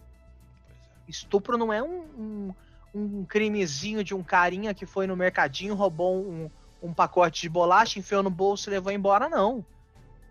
É. 0.70 1.10
Estupro 1.10 1.58
não 1.58 1.74
é 1.74 1.82
um, 1.82 2.02
um 2.18 2.54
um 2.94 3.24
crimezinho 3.26 4.04
de 4.04 4.14
um 4.14 4.24
carinha 4.24 4.74
que 4.74 4.86
foi 4.86 5.06
no 5.06 5.16
mercadinho, 5.16 5.76
roubou 5.76 6.24
um, 6.24 6.50
um 6.82 6.94
pacote 6.94 7.42
de 7.42 7.50
bolacha, 7.50 8.00
enfiou 8.00 8.24
no 8.24 8.30
bolso 8.30 8.70
e 8.70 8.72
levou 8.72 8.92
embora, 8.92 9.30
não. 9.30 9.66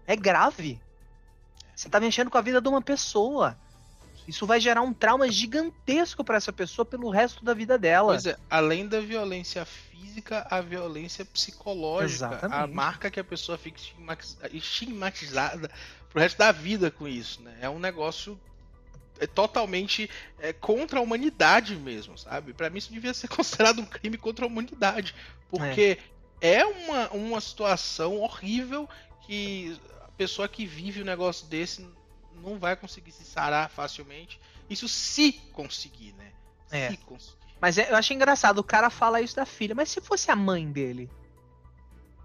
É 0.07 0.17
grave. 0.17 0.81
Você 1.75 1.89
tá 1.89 2.01
mexendo 2.01 2.31
com 2.31 2.39
a 2.39 2.43
vida 2.43 2.61
de 2.61 2.69
uma 2.69 2.83
pessoa. 2.83 3.57
Isso 4.29 4.47
vai 4.47 4.61
gerar 4.61 4.83
um 4.83 4.93
trauma 4.93 5.31
gigantesco 5.31 6.23
para 6.23 6.37
essa 6.37 6.53
pessoa 6.53 6.85
pelo 6.85 7.09
resto 7.09 7.43
da 7.43 7.55
vida 7.55 7.79
dela. 7.79 8.13
Pois 8.13 8.27
é, 8.27 8.37
além 8.51 8.87
da 8.87 9.01
violência 9.01 9.65
física, 9.65 10.47
a 10.51 10.61
violência 10.61 11.25
psicológica, 11.25 12.27
Exatamente. 12.27 12.63
a 12.63 12.67
marca 12.67 13.11
que 13.11 13.19
a 13.19 13.25
pessoa 13.25 13.57
fica 13.57 13.81
estigmatizada 14.53 15.71
pro 16.11 16.21
resto 16.21 16.37
da 16.37 16.53
vida 16.53 16.91
com 16.91 17.09
isso, 17.09 17.41
né? 17.41 17.57
É 17.63 17.71
um 17.71 17.79
negócio 17.79 18.39
é 19.19 19.27
totalmente 19.27 20.11
é, 20.39 20.53
contra 20.53 20.99
a 20.99 21.03
humanidade 21.03 21.75
mesmo, 21.75 22.19
sabe? 22.19 22.53
Para 22.53 22.69
mim 22.69 22.77
isso 22.77 22.93
devia 22.93 23.15
ser 23.15 23.29
considerado 23.35 23.81
um 23.81 23.87
crime 23.87 24.19
contra 24.19 24.45
a 24.45 24.49
humanidade, 24.49 25.15
porque 25.49 25.99
é, 26.39 26.57
é 26.57 26.67
uma, 26.67 27.09
uma 27.13 27.41
situação 27.41 28.19
horrível 28.19 28.87
que 29.27 29.75
a 30.03 30.11
pessoa 30.19 30.47
que 30.47 30.67
vive 30.67 31.01
um 31.01 31.07
negócio 31.07 31.47
desse 31.47 31.83
não 32.39 32.59
vai 32.59 32.77
conseguir 32.77 33.13
se 33.13 33.25
sarar 33.25 33.71
facilmente. 33.71 34.41
Isso 34.69 34.89
se 34.89 35.33
conseguir, 35.53 36.15
né? 36.15 36.33
É. 36.71 36.91
Se 36.91 36.97
conseguir. 36.99 37.39
Mas 37.61 37.79
é, 37.79 37.91
eu 37.91 37.97
achei 37.97 38.15
engraçado, 38.15 38.59
o 38.59 38.65
cara 38.65 38.91
fala 38.91 39.21
isso 39.21 39.37
da 39.37 39.45
filha, 39.45 39.75
mas 39.75 39.89
se 39.89 40.01
fosse 40.01 40.31
a 40.31 40.37
mãe 40.37 40.71
dele? 40.71 41.11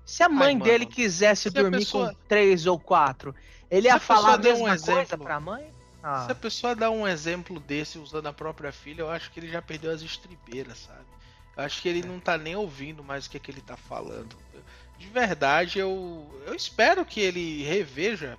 Se 0.05 0.21
a 0.21 0.29
mãe 0.29 0.55
Ai, 0.55 0.61
dele 0.61 0.85
quisesse 0.85 1.49
dormir 1.49 1.79
pessoa... 1.79 2.09
com 2.09 2.19
três 2.27 2.67
ou 2.67 2.79
quatro, 2.79 3.33
ele 3.71 3.87
ia 3.87 3.99
falar 3.99 4.35
a 4.35 4.37
mesma 4.37 4.65
um 4.65 4.67
coisa 4.67 5.01
exemplo... 5.01 5.25
pra 5.25 5.39
mãe? 5.39 5.73
Ah. 6.03 6.25
Se 6.25 6.31
a 6.33 6.35
pessoa 6.35 6.75
dá 6.75 6.91
um 6.91 7.07
exemplo 7.07 7.59
desse 7.59 7.97
usando 7.97 8.27
a 8.27 8.33
própria 8.33 8.71
filha, 8.71 9.01
eu 9.01 9.09
acho 9.09 9.31
que 9.31 9.39
ele 9.39 9.49
já 9.49 9.61
perdeu 9.61 9.91
as 9.91 10.01
estribeiras, 10.01 10.79
sabe? 10.79 11.05
Eu 11.55 11.63
acho 11.63 11.81
que 11.81 11.87
ele 11.87 12.01
é. 12.01 12.05
não 12.05 12.19
tá 12.19 12.37
nem 12.37 12.55
ouvindo 12.55 13.03
mais 13.03 13.25
o 13.25 13.29
que, 13.29 13.37
é 13.37 13.39
que 13.39 13.49
ele 13.49 13.61
tá 13.61 13.77
falando. 13.77 14.35
De 14.99 15.07
verdade, 15.07 15.79
eu, 15.79 16.29
eu 16.45 16.53
espero 16.53 17.05
que 17.05 17.19
ele 17.19 17.63
reveja 17.63 18.37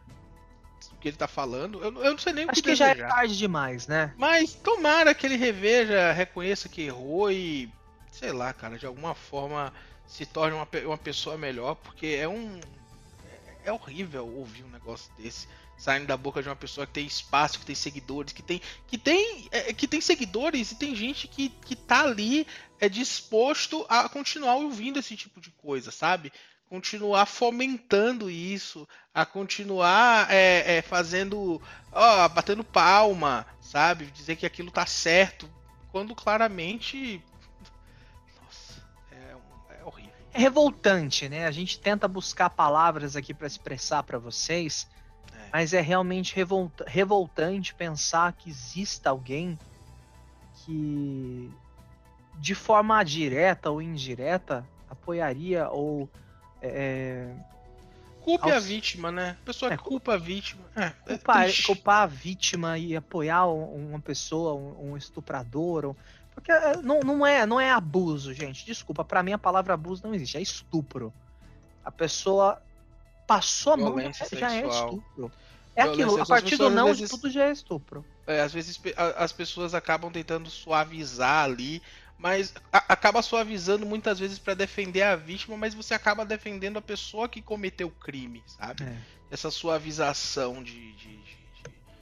que 1.01 1.09
ele 1.09 1.17
tá 1.17 1.29
falando. 1.29 1.83
Eu, 1.83 2.03
eu 2.03 2.11
não 2.13 2.19
sei 2.19 2.33
nem 2.33 2.45
Acho 2.45 2.61
o 2.61 2.63
que 2.63 2.71
que 2.71 2.75
já 2.75 2.89
é 2.89 2.95
desejar. 2.95 3.09
tarde 3.09 3.37
demais, 3.37 3.87
né? 3.87 4.15
Mas 4.17 4.55
tomara 4.55 5.15
que 5.15 5.27
ele 5.27 5.37
reveja, 5.37 6.13
reconheça 6.13 6.69
que 6.69 6.83
errou 6.83 7.31
e, 7.31 7.71
sei 8.11 8.33
lá, 8.33 8.53
cara, 8.53 8.79
de 8.79 8.87
alguma 8.87 9.15
forma 9.15 9.73
se 10.07 10.27
torne 10.27 10.55
uma, 10.57 10.69
uma 10.87 10.99
pessoa 10.99 11.37
melhor, 11.37 11.75
porque 11.77 12.07
é 12.07 12.29
um. 12.29 12.61
É 13.65 13.73
horrível 13.73 14.27
ouvir 14.29 14.63
um 14.63 14.71
negócio 14.71 15.11
desse 15.17 15.49
saindo 15.77 16.07
da 16.07 16.17
boca 16.17 16.43
de 16.43 16.49
uma 16.49 16.57
pessoa 16.57 16.87
que 16.87 16.93
tem 16.93 17.07
espaço, 17.07 17.59
que 17.59 17.67
tem 17.67 17.75
seguidores, 17.75 18.33
que 18.33 18.43
tem. 18.43 18.61
que 18.87 18.99
tem. 18.99 19.49
é, 19.51 19.73
que 19.73 19.89
tem 19.89 20.01
seguidores 20.01 20.73
e 20.73 20.77
tem 20.77 20.95
gente 20.95 21.27
que, 21.27 21.49
que 21.49 21.75
tá 21.75 22.03
ali 22.03 22.47
é 22.81 22.89
disposto 22.89 23.85
a 23.89 24.09
continuar 24.09 24.57
ouvindo 24.57 24.99
esse 24.99 25.17
tipo 25.17 25.41
de 25.41 25.51
coisa, 25.51 25.91
sabe? 25.91 26.33
Continuar 26.69 27.27
fomentando 27.27 28.29
isso, 28.31 28.89
a 29.13 29.25
continuar 29.25 30.29
é, 30.31 30.79
é, 30.79 30.83
fazendo. 30.83 31.61
ó, 31.93 32.29
batendo 32.29 32.65
palma, 32.65 33.47
sabe? 33.61 34.07
Dizer 34.07 34.37
que 34.37 34.47
aquilo 34.47 34.71
tá 34.71 34.85
certo, 34.87 35.49
quando 35.93 36.15
claramente. 36.15 37.23
Nossa, 38.43 38.83
é, 39.13 39.37
é 39.79 39.85
horrível. 39.85 40.13
É 40.33 40.39
revoltante, 40.39 41.29
né? 41.29 41.47
A 41.47 41.51
gente 41.53 41.79
tenta 41.79 42.09
buscar 42.09 42.51
palavras 42.51 43.15
aqui 43.15 43.33
pra 43.33 43.47
expressar 43.47 44.03
pra 44.03 44.19
vocês, 44.19 44.89
É. 45.33 45.49
mas 45.53 45.73
é 45.73 45.81
realmente 45.81 46.35
revolta- 46.35 46.85
revoltante 46.89 47.75
pensar 47.75 48.33
que 48.33 48.51
exista 48.51 49.11
alguém 49.11 49.57
que, 50.65 51.53
de 52.41 52.55
forma 52.55 53.05
direta 53.05 53.71
ou 53.71 53.81
indireta, 53.83 54.69
apoiaria 54.89 55.69
ou 55.69 56.09
é, 56.67 57.29
Culpe 58.23 58.51
a 58.51 58.55
Aos- 58.55 58.65
vítima, 58.65 59.13
né? 59.13 59.37
A 59.43 59.45
pessoa 59.45 59.71
É, 59.73 59.77
que 59.77 59.83
culpa 59.83 60.15
a 60.15 60.17
vítima. 60.17 60.63
É, 60.75 60.85
é 60.87 60.91
culpar, 61.17 61.43
triste. 61.45 61.63
culpar 61.67 62.03
a 62.05 62.07
vítima 62.07 62.79
e 62.79 62.97
apoiar 62.97 63.47
um- 63.47 63.91
uma 63.91 64.01
pessoa, 64.01 64.55
um, 64.55 64.93
um 64.93 64.97
estuprador, 64.97 65.85
um- 65.85 65.95
porque 66.35 66.51
é, 66.51 66.77
não, 66.79 67.01
não 67.01 67.27
é 67.27 67.45
não 67.45 67.61
é 67.61 67.71
abuso, 67.71 68.33
gente. 68.33 68.65
Desculpa, 68.65 69.05
pra 69.05 69.23
mim 69.23 69.33
a 69.33 69.39
palavra 69.39 69.75
abuso 69.75 70.03
não 70.07 70.15
existe, 70.15 70.39
é 70.39 70.41
estupro. 70.41 71.13
A 71.85 71.93
pessoa 71.93 72.63
passou 73.27 73.75
a 73.75 73.77
mão 73.77 73.89
já, 73.89 73.95
Violência 73.95 74.39
já 74.39 74.53
é 74.55 74.67
estupro. 74.67 75.33
É 75.77 75.83
Violência 75.83 76.05
aquilo, 76.07 76.23
a 76.23 76.27
partir 76.27 76.57
do 76.57 76.71
não 76.71 76.87
vezes- 76.87 77.03
de 77.03 77.09
tudo 77.09 77.31
já 77.31 77.45
é 77.45 77.53
estupro. 77.53 78.05
É, 78.27 78.41
às 78.41 78.55
vezes 78.55 78.81
a- 78.97 79.23
as 79.25 79.33
pessoas 79.33 79.75
acabam 79.75 80.11
tentando 80.11 80.49
suavizar 80.49 81.45
ali, 81.45 81.83
mas 82.19 82.55
a- 82.73 82.85
acaba 82.89 83.21
suavizando 83.23 83.85
muitas 83.85 84.19
vezes 84.19 84.39
pra 84.39 84.55
defender 84.55 85.03
a 85.03 85.17
vítima, 85.17 85.57
mas 85.57 85.75
você 85.75 85.95
acaba 85.95 86.25
defendendo 86.25 86.77
a 86.79 86.83
pessoa 86.83 87.29
que 87.29 87.43
cometeu 87.43 87.89
o 87.89 87.91
crime, 87.91 88.43
sabe? 88.47 88.85
É. 88.85 88.97
Essa 89.31 89.51
suavização 89.51 90.63
de. 90.63 90.93
de- 90.93 91.17
de- 91.17 91.35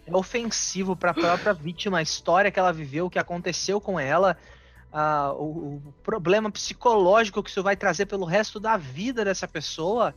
É 0.06 0.16
ofensivo 0.16 0.96
pra 0.96 1.14
própria 1.14 1.52
vítima, 1.52 1.98
a 1.98 2.02
história 2.02 2.50
que 2.50 2.58
ela 2.58 2.72
viveu, 2.72 3.06
o 3.06 3.10
que 3.10 3.18
aconteceu 3.20 3.80
com 3.80 3.98
ela, 4.00 4.36
ah, 4.92 5.32
o, 5.34 5.76
o 5.76 5.94
problema 6.02 6.50
psicológico 6.50 7.42
que 7.42 7.50
isso 7.50 7.62
vai 7.62 7.76
trazer 7.76 8.06
pelo 8.06 8.24
resto 8.24 8.58
da 8.58 8.76
vida 8.76 9.24
dessa 9.24 9.46
pessoa. 9.46 10.14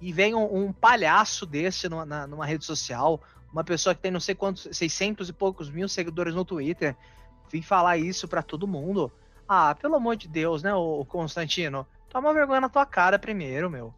E 0.00 0.12
vem 0.12 0.34
um, 0.34 0.66
um 0.66 0.72
palhaço 0.72 1.44
desse 1.46 1.88
numa, 1.88 2.04
na- 2.04 2.26
numa 2.26 2.46
rede 2.46 2.64
social, 2.64 3.20
uma 3.52 3.64
pessoa 3.64 3.94
que 3.94 4.00
tem 4.02 4.10
não 4.10 4.20
sei 4.20 4.34
quantos, 4.34 4.68
600 4.76 5.28
e 5.28 5.32
poucos 5.32 5.68
mil 5.70 5.88
seguidores 5.88 6.34
no 6.34 6.44
Twitter, 6.44 6.94
vir 7.50 7.62
falar 7.62 7.96
isso 7.98 8.26
pra 8.28 8.42
todo 8.42 8.66
mundo. 8.68 9.10
Ah, 9.48 9.74
pelo 9.74 9.96
amor 9.96 10.16
de 10.16 10.26
Deus, 10.28 10.62
né, 10.62 10.74
ô 10.74 11.04
Constantino? 11.04 11.86
Toma 12.08 12.32
vergonha 12.32 12.60
na 12.60 12.68
tua 12.68 12.86
cara 12.86 13.18
primeiro, 13.18 13.68
meu. 13.68 13.92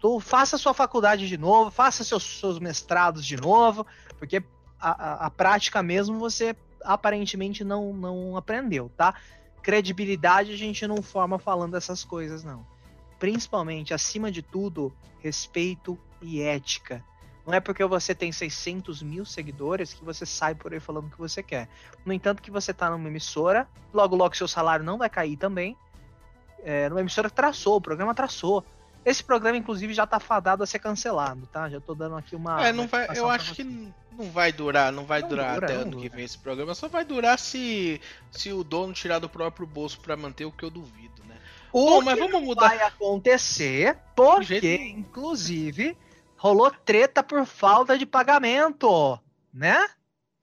Tu 0.00 0.20
faça 0.20 0.58
sua 0.58 0.74
faculdade 0.74 1.28
de 1.28 1.36
novo, 1.38 1.70
faça 1.70 2.04
seus, 2.04 2.22
seus 2.40 2.58
mestrados 2.58 3.24
de 3.24 3.36
novo, 3.36 3.86
porque 4.18 4.42
a, 4.80 4.90
a- 4.90 5.26
a 5.26 5.30
prática 5.30 5.82
mesmo 5.82 6.18
você 6.18 6.56
aparentemente 6.84 7.64
não, 7.64 7.92
não 7.92 8.36
aprendeu, 8.36 8.90
tá? 8.96 9.14
Credibilidade 9.62 10.52
a 10.52 10.56
gente 10.56 10.86
não 10.86 11.02
forma 11.02 11.38
falando 11.38 11.76
essas 11.76 12.04
coisas, 12.04 12.44
não. 12.44 12.66
Principalmente, 13.18 13.94
acima 13.94 14.30
de 14.30 14.42
tudo, 14.42 14.92
respeito 15.20 15.98
e 16.20 16.40
ética. 16.42 17.02
Não 17.46 17.54
é 17.54 17.60
porque 17.60 17.84
você 17.84 18.12
tem 18.14 18.32
600 18.32 19.02
mil 19.02 19.24
seguidores 19.24 19.94
que 19.94 20.04
você 20.04 20.26
sai 20.26 20.54
por 20.54 20.72
aí 20.74 20.80
falando 20.80 21.06
o 21.06 21.10
que 21.10 21.18
você 21.18 21.42
quer. 21.42 21.68
No 22.04 22.12
entanto, 22.12 22.42
que 22.42 22.50
você 22.50 22.74
tá 22.74 22.90
numa 22.90 23.08
emissora, 23.08 23.68
logo 23.94 24.16
logo 24.16 24.36
seu 24.36 24.48
salário 24.48 24.84
não 24.84 24.98
vai 24.98 25.08
cair 25.08 25.36
também. 25.36 25.76
É, 26.64 26.88
numa 26.88 27.00
emissora 27.00 27.30
que 27.30 27.36
traçou, 27.36 27.76
o 27.76 27.80
programa 27.80 28.12
traçou. 28.14 28.64
Esse 29.04 29.22
programa, 29.22 29.56
inclusive, 29.56 29.94
já 29.94 30.04
tá 30.04 30.18
fadado 30.18 30.64
a 30.64 30.66
ser 30.66 30.80
cancelado, 30.80 31.46
tá? 31.46 31.68
Já 31.70 31.80
tô 31.80 31.94
dando 31.94 32.16
aqui 32.16 32.34
uma. 32.34 32.66
é, 32.66 32.72
não 32.72 32.88
vai, 32.88 33.06
eu 33.14 33.30
acho 33.30 33.54
que 33.54 33.62
não 33.62 34.30
vai 34.32 34.50
durar, 34.50 34.90
não 34.90 35.04
vai 35.04 35.20
Não 35.22 35.28
durar 35.28 35.54
dura, 35.54 35.66
até 35.66 35.74
ano 35.76 35.90
que 35.92 36.08
dura. 36.08 36.16
vem 36.16 36.24
esse 36.24 36.38
programa, 36.38 36.74
só 36.74 36.88
vai 36.88 37.04
durar 37.04 37.38
se 37.38 38.00
se 38.32 38.52
o 38.52 38.64
dono 38.64 38.92
tirar 38.92 39.20
do 39.20 39.28
próprio 39.28 39.64
bolso 39.64 40.00
pra 40.00 40.16
manter 40.16 40.44
o 40.44 40.50
que 40.50 40.64
eu 40.64 40.70
duvido, 40.70 41.22
né? 41.28 41.36
O 41.72 41.84
Bom, 41.84 42.02
mas 42.02 42.14
que 42.14 42.20
vamos 42.20 42.42
mudar. 42.42 42.68
vai 42.70 42.82
acontecer, 42.82 43.96
porque, 44.16 44.74
inclusive, 44.96 45.96
rolou 46.46 46.70
treta 46.70 47.22
por 47.22 47.44
falta 47.46 47.96
de 47.98 48.06
pagamento, 48.06 49.18
né? 49.52 49.86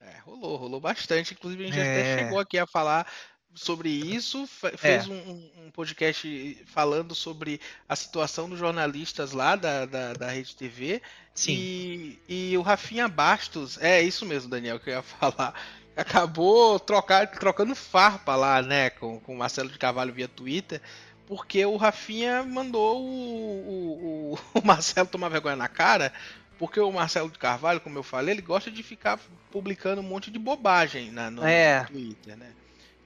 É, 0.00 0.18
rolou, 0.24 0.56
rolou 0.56 0.80
bastante. 0.80 1.34
Inclusive, 1.34 1.64
a 1.64 1.66
gente 1.66 1.78
É. 1.78 1.82
até 2.00 2.18
chegou 2.24 2.38
aqui 2.38 2.58
a 2.58 2.66
falar 2.66 3.06
sobre 3.54 3.88
isso. 3.88 4.46
fe- 4.46 4.76
Fez 4.76 5.06
um, 5.08 5.14
um- 5.14 5.50
um 5.66 5.70
podcast 5.70 6.62
falando 6.66 7.14
sobre 7.14 7.60
a 7.88 7.96
situação 7.96 8.48
dos 8.48 8.58
jornalistas 8.58 9.32
lá 9.32 9.56
da, 9.56 9.86
da, 9.86 10.12
da 10.12 10.30
Rede 10.30 10.54
TV. 10.56 11.00
E, 11.48 12.18
e 12.28 12.56
o 12.58 12.62
Rafinha 12.62 13.08
Bastos, 13.08 13.78
é 13.80 14.00
isso 14.02 14.24
mesmo, 14.26 14.50
Daniel, 14.50 14.78
que 14.78 14.90
eu 14.90 14.94
ia 14.94 15.02
falar. 15.02 15.54
Acabou 15.96 16.78
trocar, 16.80 17.28
trocando 17.30 17.74
farpa 17.74 18.34
lá, 18.36 18.60
né, 18.60 18.90
com, 18.90 19.20
com 19.20 19.32
o 19.34 19.38
Marcelo 19.38 19.68
de 19.70 19.78
Carvalho 19.78 20.12
via 20.12 20.26
Twitter, 20.28 20.82
porque 21.26 21.64
o 21.64 21.76
Rafinha 21.76 22.42
mandou 22.42 23.00
o, 23.00 23.06
o, 23.06 24.02
o- 24.34 24.38
o 24.60 24.64
Marcelo 24.66 25.08
tomar 25.08 25.28
vergonha 25.28 25.56
na 25.56 25.68
cara, 25.68 26.12
porque 26.58 26.78
o 26.80 26.92
Marcelo 26.92 27.30
de 27.30 27.38
Carvalho, 27.38 27.80
como 27.80 27.98
eu 27.98 28.02
falei, 28.02 28.34
ele 28.34 28.42
gosta 28.42 28.70
de 28.70 28.82
ficar 28.82 29.18
publicando 29.50 30.00
um 30.00 30.04
monte 30.04 30.30
de 30.30 30.38
bobagem 30.38 31.10
na, 31.10 31.30
no, 31.30 31.44
É. 31.44 31.80
no 31.82 31.86
Twitter, 31.88 32.36
né? 32.36 32.46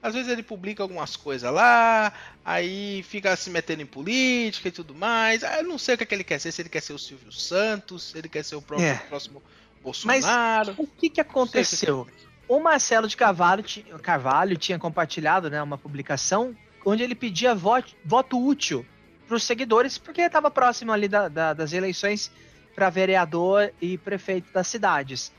Às 0.01 0.13
vezes 0.13 0.31
ele 0.31 0.41
publica 0.43 0.81
algumas 0.81 1.17
coisas 1.17 1.51
lá, 1.51 2.13
aí 2.45 3.03
fica 3.03 3.35
se 3.35 3.49
metendo 3.49 3.81
em 3.81 3.85
política 3.85 4.69
e 4.69 4.71
tudo 4.71 4.95
mais. 4.95 5.43
Eu 5.43 5.63
não 5.63 5.77
sei 5.77 5.95
o 5.95 5.97
que, 5.97 6.03
é 6.03 6.07
que 6.07 6.15
ele 6.15 6.23
quer 6.23 6.39
ser, 6.39 6.53
se 6.53 6.61
ele 6.61 6.69
quer 6.69 6.81
ser 6.81 6.93
o 6.93 6.99
Silvio 6.99 7.33
Santos, 7.33 8.03
se 8.03 8.17
ele 8.17 8.29
quer 8.29 8.45
ser 8.45 8.55
o 8.55 8.61
próprio, 8.61 8.87
É. 8.87 8.95
próximo 9.09 9.43
Mas 10.05 10.23
Bolsonaro. 10.23 10.73
o 10.77 10.87
que, 10.87 11.09
que 11.09 11.19
aconteceu? 11.19 12.07
O 12.47 12.59
Marcelo 12.61 13.09
de 13.09 13.17
Carvalho, 13.17 13.63
Carvalho 14.01 14.57
tinha 14.57 14.79
compartilhado 14.79 15.49
né, 15.49 15.61
uma 15.61 15.77
publicação 15.77 16.55
onde 16.85 17.03
ele 17.03 17.13
pedia 17.13 17.53
voto, 17.53 17.93
voto 18.05 18.41
útil 18.41 18.85
para 19.29 19.37
os 19.37 19.43
seguidores, 19.43 19.97
porque 19.97 20.21
estava 20.21 20.49
próximo 20.49 20.91
ali 20.91 21.07
da- 21.07 21.27
da- 21.29 21.53
das 21.53 21.71
eleições 21.71 22.31
para 22.75 22.89
vereador 22.89 23.71
e 23.79 23.97
prefeito 23.97 24.51
das 24.51 24.67
cidades. 24.67 25.31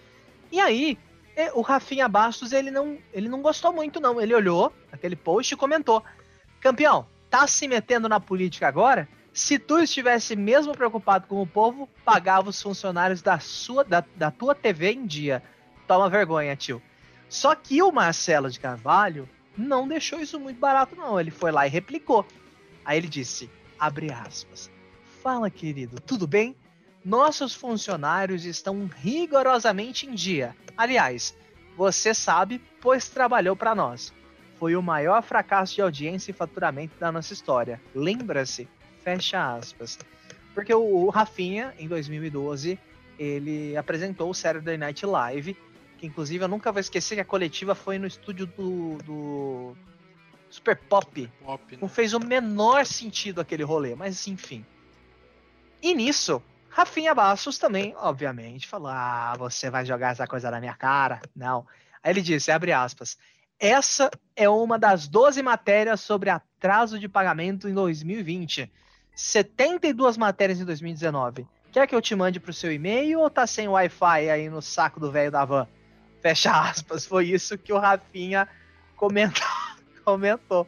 E 0.53 0.61
aí, 0.61 0.97
e- 1.37 1.51
o 1.55 1.61
Rafinha 1.61 2.09
Bastos, 2.09 2.53
ele 2.53 2.71
não, 2.71 2.97
ele 3.13 3.29
não 3.29 3.43
gostou 3.43 3.73
muito, 3.73 4.01
não. 4.01 4.21
Ele 4.21 4.33
olhou 4.35 4.73
aquele 4.93 5.17
post 5.17 5.53
e 5.53 5.57
comentou: 5.57 6.05
Campeão, 6.61 7.07
tá 7.29 7.47
se 7.47 7.67
metendo 7.67 8.09
na 8.09 8.21
política 8.21 8.69
agora? 8.69 9.09
Se 9.33 9.59
tu 9.59 9.79
estivesse 9.79 10.35
mesmo 10.37 10.73
preocupado 10.73 11.27
com 11.27 11.41
o 11.43 11.47
povo, 11.47 11.89
pagava 12.05 12.49
os 12.51 12.61
funcionários 12.63 13.23
da 13.23 13.39
sua 13.41 13.85
da, 13.85 14.05
da 14.15 14.31
tua 14.31 14.55
TV 14.55 14.93
em 14.93 15.07
dia. 15.07 15.43
Toma 15.87 16.09
vergonha, 16.09 16.55
tio. 16.57 16.81
Só 17.29 17.55
que 17.55 17.83
o 17.83 17.91
Marcelo 17.93 18.51
de 18.51 18.59
Carvalho 18.61 19.29
não 19.57 19.87
deixou 19.89 20.21
isso 20.21 20.39
muito 20.39 20.59
barato, 20.59 20.95
não. 20.97 21.19
Ele 21.19 21.31
foi 21.31 21.51
lá 21.53 21.67
e 21.67 21.71
replicou. 21.71 22.27
Aí 22.85 22.99
ele 22.99 23.09
disse: 23.09 23.49
abre 23.81 24.13
aspas. 24.13 24.71
Fala, 25.23 25.51
querido, 25.51 26.01
tudo 26.01 26.27
bem? 26.27 26.55
Nossos 27.05 27.55
funcionários 27.55 28.45
estão 28.45 28.87
rigorosamente 28.87 30.07
em 30.07 30.15
dia. 30.15 30.55
Aliás, 30.77 31.35
você 31.77 32.13
sabe, 32.13 32.63
pois 32.81 33.09
trabalhou 33.09 33.57
para 33.57 33.75
nós. 33.75 34.13
Foi 34.59 34.77
o 34.77 34.83
maior 34.83 35.23
fracasso 35.23 35.75
de 35.75 35.81
audiência 35.81 36.31
e 36.31 36.35
faturamento 36.35 36.99
da 37.01 37.11
nossa 37.11 37.33
história. 37.33 37.81
Lembra-se? 37.95 38.69
Fecha 39.03 39.55
aspas. 39.55 39.99
Porque 40.55 40.75
o, 40.75 41.09
Rafinha, 41.09 41.75
em 41.79 41.89
2012, 41.89 42.79
ele 43.19 43.75
apresentou 43.77 44.29
o 44.29 44.35
Saturday 44.35 44.77
Night 44.77 45.07
Live, 45.07 45.57
que 45.97 46.07
inclusive 46.07 46.45
eu 46.45 46.49
nunca 46.49 46.71
vou 46.71 46.81
esquecer 46.81 47.15
que 47.15 47.21
a 47.23 47.25
coletiva 47.25 47.75
foi 47.75 47.99
no 47.99 48.07
estúdio 48.07 48.47
do, 48.47 48.99
do 48.99 49.77
Super 50.51 50.77
Pop. 50.77 51.31
Pop, 51.45 51.73
né? 51.73 51.79
Não 51.81 51.89
fez 51.89 52.13
o 52.13 52.21
menor 52.21 52.85
sentido 52.85 53.41
aquele 53.41 53.63
rolê, 53.63 53.95
mas 53.95 54.27
enfim. 54.27 54.67
E 55.83 55.95
nisso, 55.95 56.43
Rafinha 56.69 57.15
Bastos 57.15 57.59
também, 57.59 57.95
obviamente, 57.97 58.67
falou: 58.67 58.89
Ah, 58.89 59.35
você 59.39 59.71
vai 59.71 59.87
jogar 59.87 60.13
essa 60.13 60.27
coisa 60.27 60.51
na 60.51 60.61
minha 60.61 60.75
cara? 60.75 61.21
Não. 61.35 61.67
Aí 62.03 62.13
ele 62.13 62.23
disse, 62.23 62.51
abre 62.51 62.73
aspas, 62.73 63.19
essa 63.59 64.11
é 64.35 64.49
uma 64.49 64.79
das 64.79 65.07
12 65.07 65.43
matérias 65.43 66.01
sobre 66.01 66.31
atraso 66.31 66.99
de 66.99 67.09
pagamento 67.09 67.69
em 67.69 67.75
2020. 67.75 68.71
72 69.15 70.17
matérias 70.17 70.61
em 70.61 70.65
2019. 70.65 71.47
Quer 71.71 71.87
que 71.87 71.95
eu 71.95 72.01
te 72.01 72.15
mande 72.17 72.41
pro 72.41 72.55
seu 72.55 72.73
e-mail 72.73 73.21
ou 73.21 73.31
tá 73.31 73.47
sem 73.47 73.69
Wi-Fi 73.69 74.31
aí 74.31 74.49
no 74.49 74.63
saco 74.63 74.99
do 74.99 75.13
velho 75.13 75.31
da 75.31 75.45
van? 75.45 75.69
Fecha 76.23 76.51
aspas. 76.51 77.05
Foi 77.05 77.27
isso 77.27 77.59
que 77.59 77.73
o 77.73 77.79
Rafinha 77.79 78.49
comentou. 78.97 79.47
comentou. 80.05 80.67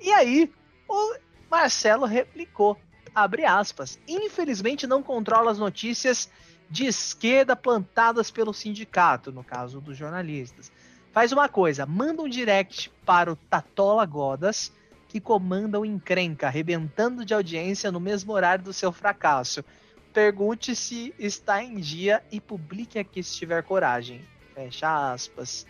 E 0.00 0.12
aí, 0.12 0.50
o 0.88 1.16
Marcelo 1.50 2.06
replicou. 2.06 2.78
Abre 3.14 3.44
aspas. 3.44 3.98
Infelizmente 4.08 4.86
não 4.86 5.02
controla 5.02 5.50
as 5.50 5.58
notícias 5.58 6.28
de 6.68 6.86
esquerda 6.86 7.54
plantadas 7.54 8.30
pelo 8.30 8.52
sindicato, 8.52 9.30
no 9.30 9.44
caso 9.44 9.80
dos 9.80 9.96
jornalistas. 9.96 10.72
Faz 11.12 11.30
uma 11.30 11.48
coisa, 11.48 11.86
manda 11.86 12.22
um 12.22 12.28
direct 12.28 12.90
para 13.06 13.32
o 13.32 13.36
Tatola 13.36 14.04
Godas, 14.04 14.72
que 15.08 15.20
comanda 15.20 15.78
o 15.78 15.86
encrenca, 15.86 16.48
arrebentando 16.48 17.24
de 17.24 17.32
audiência 17.32 17.92
no 17.92 18.00
mesmo 18.00 18.32
horário 18.32 18.64
do 18.64 18.72
seu 18.72 18.90
fracasso. 18.90 19.64
Pergunte 20.12 20.74
se 20.74 21.14
está 21.16 21.62
em 21.62 21.76
dia 21.76 22.20
e 22.32 22.40
publique 22.40 22.98
aqui 22.98 23.22
se 23.22 23.36
tiver 23.36 23.62
coragem. 23.62 24.22
Fecha 24.54 25.12
aspas. 25.12 25.66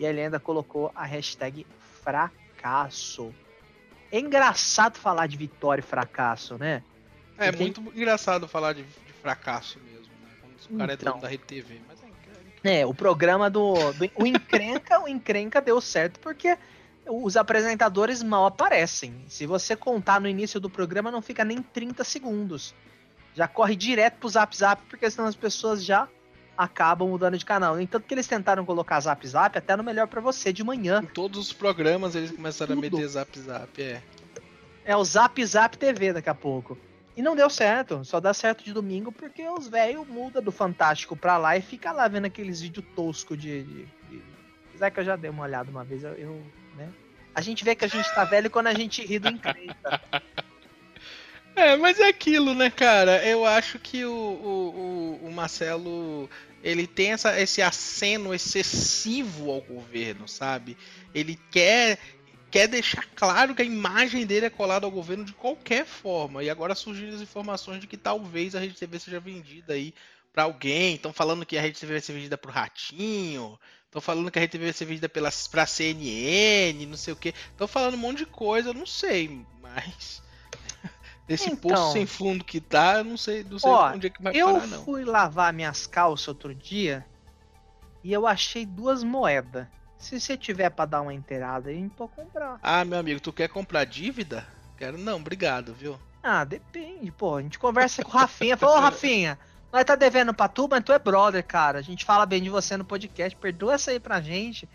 E 0.00 0.04
ele 0.04 0.20
ainda 0.20 0.40
colocou 0.40 0.90
a 0.94 1.04
hashtag 1.04 1.64
fracasso. 2.08 3.34
É 4.10 4.18
engraçado 4.18 4.98
falar 4.98 5.26
de 5.26 5.36
vitória 5.36 5.80
e 5.80 5.84
fracasso, 5.84 6.56
né? 6.56 6.82
É 7.36 7.50
Porque... 7.50 7.62
muito 7.62 7.80
engraçado 7.94 8.48
falar 8.48 8.72
de, 8.72 8.82
de 8.82 9.12
fracasso 9.12 9.78
mesmo, 9.80 10.12
né? 10.22 10.30
Quando 10.40 10.74
o 10.74 10.78
cara 10.78 10.94
então, 10.94 11.08
é 11.08 11.10
dono 11.12 11.22
da 11.22 11.28
Rede 11.28 11.42
TV. 11.44 11.80
Mas 11.86 11.98
é, 12.64 12.80
é, 12.80 12.86
o 12.86 12.94
programa 12.94 13.50
do, 13.50 13.74
do. 13.92 14.10
o 14.16 14.26
Encrenca, 14.26 15.00
o 15.00 15.06
Encrenca 15.08 15.60
deu 15.60 15.80
certo 15.80 16.18
porque 16.20 16.56
os 17.06 17.36
apresentadores 17.36 18.22
mal 18.22 18.46
aparecem. 18.46 19.24
Se 19.28 19.46
você 19.46 19.76
contar 19.76 20.20
no 20.20 20.28
início 20.28 20.58
do 20.58 20.70
programa, 20.70 21.10
não 21.10 21.20
fica 21.20 21.44
nem 21.44 21.62
30 21.62 22.04
segundos. 22.04 22.74
Já 23.34 23.46
corre 23.46 23.76
direto 23.76 24.18
pro 24.18 24.28
Zap 24.28 24.56
Zap, 24.56 24.82
porque 24.88 25.10
senão 25.10 25.28
as 25.28 25.36
pessoas 25.36 25.84
já 25.84 26.08
acabam 26.58 27.08
mudando 27.08 27.38
de 27.38 27.44
canal. 27.44 27.76
No 27.76 27.80
entanto, 27.80 28.04
que 28.04 28.12
eles 28.12 28.26
tentaram 28.26 28.66
colocar 28.66 28.98
Zap 28.98 29.24
Zap 29.26 29.56
até 29.56 29.76
no 29.76 29.84
Melhor 29.84 30.08
para 30.08 30.20
Você 30.20 30.52
de 30.52 30.64
manhã. 30.64 31.00
Em 31.04 31.06
todos 31.06 31.38
os 31.38 31.52
programas 31.52 32.16
eles 32.16 32.32
começaram 32.32 32.72
a 32.72 32.76
meter 32.76 33.06
Zap 33.06 33.38
Zap, 33.38 33.80
é. 33.80 34.02
É 34.84 34.96
o 34.96 35.04
Zap 35.04 35.44
Zap 35.46 35.78
TV 35.78 36.12
daqui 36.12 36.28
a 36.28 36.34
pouco. 36.34 36.76
E 37.16 37.22
não 37.22 37.36
deu 37.36 37.48
certo, 37.48 38.04
só 38.04 38.20
dá 38.20 38.34
certo 38.34 38.64
de 38.64 38.72
domingo 38.72 39.12
porque 39.12 39.46
os 39.48 39.68
velhos 39.68 40.06
mudam 40.06 40.42
do 40.42 40.52
Fantástico 40.52 41.16
pra 41.16 41.36
lá 41.36 41.56
e 41.56 41.62
fica 41.62 41.92
lá 41.92 42.08
vendo 42.08 42.26
aqueles 42.26 42.60
vídeos 42.60 42.84
toscos 42.94 43.38
de, 43.38 43.62
de, 43.62 43.88
de... 44.10 44.90
Que 44.90 45.00
eu 45.00 45.04
já 45.04 45.16
dei 45.16 45.30
uma 45.30 45.42
olhada 45.42 45.70
uma 45.70 45.84
vez, 45.84 46.04
eu, 46.04 46.12
eu, 46.12 46.42
né? 46.76 46.88
A 47.34 47.40
gente 47.40 47.64
vê 47.64 47.74
que 47.74 47.84
a 47.84 47.88
gente 47.88 48.12
tá 48.14 48.24
velho 48.24 48.50
quando 48.50 48.68
a 48.68 48.74
gente 48.74 49.04
ri 49.04 49.18
do 49.18 49.28
encrenca. 49.28 50.00
É, 51.58 51.76
mas 51.76 51.98
é 51.98 52.06
aquilo, 52.06 52.54
né, 52.54 52.70
cara? 52.70 53.20
Eu 53.26 53.44
acho 53.44 53.80
que 53.80 54.04
o, 54.04 54.12
o, 54.12 55.20
o, 55.24 55.32
Marcelo 55.32 56.30
ele 56.62 56.86
tem 56.86 57.12
essa, 57.12 57.38
esse 57.40 57.62
aceno 57.62 58.34
excessivo 58.34 59.50
ao 59.50 59.60
governo, 59.60 60.26
sabe? 60.26 60.76
Ele 61.14 61.38
quer 61.50 61.98
quer 62.50 62.66
deixar 62.66 63.06
claro 63.14 63.54
que 63.54 63.62
a 63.62 63.64
imagem 63.64 64.24
dele 64.24 64.46
é 64.46 64.50
colada 64.50 64.86
ao 64.86 64.90
governo 64.90 65.24
de 65.24 65.32
qualquer 65.32 65.84
forma. 65.84 66.42
E 66.42 66.50
agora 66.50 66.74
surgiram 66.74 67.14
as 67.14 67.20
informações 67.20 67.80
de 67.80 67.86
que 67.86 67.96
talvez 67.96 68.54
a 68.54 68.60
Rede 68.60 68.74
TV 68.74 68.98
seja 68.98 69.20
vendida 69.20 69.74
aí 69.74 69.94
para 70.32 70.44
alguém. 70.44 70.94
Estão 70.94 71.12
falando 71.12 71.44
que 71.44 71.58
a 71.58 71.60
Rede 71.60 71.78
TV 71.78 71.94
vai 71.94 72.00
ser 72.00 72.14
vendida 72.14 72.38
pro 72.38 72.50
Ratinho. 72.50 73.58
Estão 73.84 74.00
falando 74.00 74.30
que 74.30 74.38
a 74.38 74.40
Rede 74.40 74.52
TV 74.52 74.64
vai 74.64 74.72
ser 74.72 74.84
vendida 74.84 75.08
pela, 75.08 75.30
pra 75.50 75.66
CNN, 75.66 76.86
não 76.86 76.96
sei 76.96 77.12
o 77.12 77.16
que. 77.16 77.30
Estão 77.50 77.68
falando 77.68 77.94
um 77.94 77.98
monte 77.98 78.18
de 78.18 78.26
coisa, 78.26 78.72
não 78.72 78.86
sei, 78.86 79.44
mas. 79.60 80.22
Desse 81.28 81.50
então, 81.50 81.70
poço 81.70 81.92
sem 81.92 82.06
fundo 82.06 82.42
que 82.42 82.58
tá, 82.58 82.98
eu 82.98 83.04
não 83.04 83.18
sei, 83.18 83.44
não 83.44 83.58
sei 83.58 83.70
ó, 83.70 83.92
onde 83.92 84.06
é 84.06 84.10
que 84.10 84.22
vai 84.22 84.32
parar, 84.32 84.66
não. 84.66 84.78
Eu 84.78 84.84
fui 84.84 85.04
lavar 85.04 85.52
minhas 85.52 85.86
calças 85.86 86.26
outro 86.26 86.54
dia 86.54 87.04
e 88.02 88.10
eu 88.10 88.26
achei 88.26 88.64
duas 88.64 89.04
moedas. 89.04 89.66
Se 89.98 90.18
você 90.18 90.38
tiver 90.38 90.70
para 90.70 90.86
dar 90.86 91.02
uma 91.02 91.12
inteirada, 91.12 91.68
a 91.68 91.72
gente 91.72 91.90
pode 91.90 92.12
comprar. 92.12 92.58
Ah, 92.62 92.82
meu 92.82 92.98
amigo, 92.98 93.20
tu 93.20 93.30
quer 93.30 93.48
comprar 93.48 93.84
dívida? 93.84 94.46
Quero 94.78 94.96
não, 94.96 95.16
obrigado, 95.16 95.74
viu? 95.74 95.98
Ah, 96.22 96.44
depende, 96.44 97.10
pô. 97.10 97.36
A 97.36 97.42
gente 97.42 97.58
conversa 97.58 98.02
com 98.02 98.10
o 98.10 98.14
Rafinha. 98.14 98.56
Falou, 98.56 98.76
ô 98.76 98.80
Rafinha, 98.80 99.38
nós 99.72 99.84
tá 99.84 99.96
devendo 99.96 100.32
pra 100.32 100.48
tu, 100.48 100.66
mas 100.70 100.82
tu 100.82 100.92
é 100.92 100.98
brother, 100.98 101.44
cara. 101.44 101.80
A 101.80 101.82
gente 101.82 102.04
fala 102.04 102.24
bem 102.24 102.42
de 102.42 102.48
você 102.48 102.76
no 102.76 102.84
podcast. 102.84 103.36
Perdoa 103.36 103.74
essa 103.74 103.90
aí 103.90 104.00
pra 104.00 104.20
gente. 104.20 104.68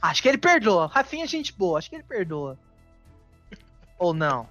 Acho 0.00 0.22
que 0.22 0.28
ele 0.28 0.38
perdoa. 0.38 0.86
Rafinha 0.86 1.24
é 1.24 1.26
gente 1.26 1.52
boa, 1.52 1.78
acho 1.78 1.90
que 1.90 1.96
ele 1.96 2.04
perdoa. 2.04 2.58
Ou 3.98 4.12
não? 4.12 4.46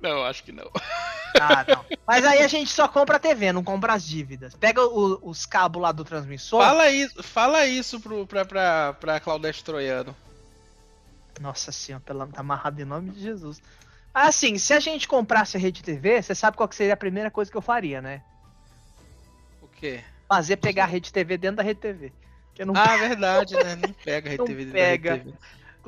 Não, 0.00 0.24
acho 0.24 0.44
que 0.44 0.52
não. 0.52 0.70
Ah, 1.40 1.64
não. 1.68 1.84
Mas 2.06 2.24
aí 2.24 2.42
a 2.42 2.48
gente 2.48 2.70
só 2.70 2.88
compra 2.88 3.16
a 3.16 3.20
TV, 3.20 3.52
não 3.52 3.62
compra 3.62 3.92
as 3.92 4.02
dívidas. 4.02 4.54
Pega 4.54 4.82
o, 4.82 5.20
os 5.22 5.44
cabos 5.44 5.80
lá 5.80 5.92
do 5.92 6.02
transmissor. 6.02 6.60
Fala 6.60 6.90
isso, 6.90 7.22
fala 7.22 7.66
isso 7.66 8.00
pro, 8.00 8.26
pra, 8.26 8.46
pra, 8.46 8.94
pra 8.94 9.20
Claudete 9.20 9.62
Troiano. 9.62 10.16
Nossa 11.38 11.70
senhora, 11.70 12.02
pela, 12.04 12.26
tá 12.26 12.40
amarrado 12.40 12.80
em 12.80 12.84
nome 12.86 13.10
de 13.10 13.20
Jesus. 13.20 13.60
Assim, 14.12 14.58
se 14.58 14.72
a 14.72 14.80
gente 14.80 15.06
comprasse 15.06 15.56
a 15.56 15.60
Rede 15.60 15.82
TV, 15.82 16.20
você 16.20 16.34
sabe 16.34 16.56
qual 16.56 16.68
que 16.68 16.74
seria 16.74 16.94
a 16.94 16.96
primeira 16.96 17.30
coisa 17.30 17.50
que 17.50 17.56
eu 17.56 17.62
faria, 17.62 18.00
né? 18.00 18.22
O 19.62 19.68
quê? 19.68 20.02
Fazer 20.26 20.56
pegar 20.56 20.84
a 20.84 20.88
Rede 20.88 21.12
TV 21.12 21.36
dentro 21.36 21.58
da 21.58 21.62
Rede 21.62 21.80
TV. 21.80 22.12
Não 22.66 22.74
ah, 22.74 22.88
pega... 22.88 23.08
verdade, 23.08 23.54
né? 23.54 23.76
Não 23.76 23.92
pega 23.92 24.28
a 24.28 24.32
Rede 24.32 24.44
TV 24.44 24.64
dentro 24.64 24.72
pega. 24.72 25.10
da 25.10 25.16
Rede 25.16 25.32
TV. 25.32 25.38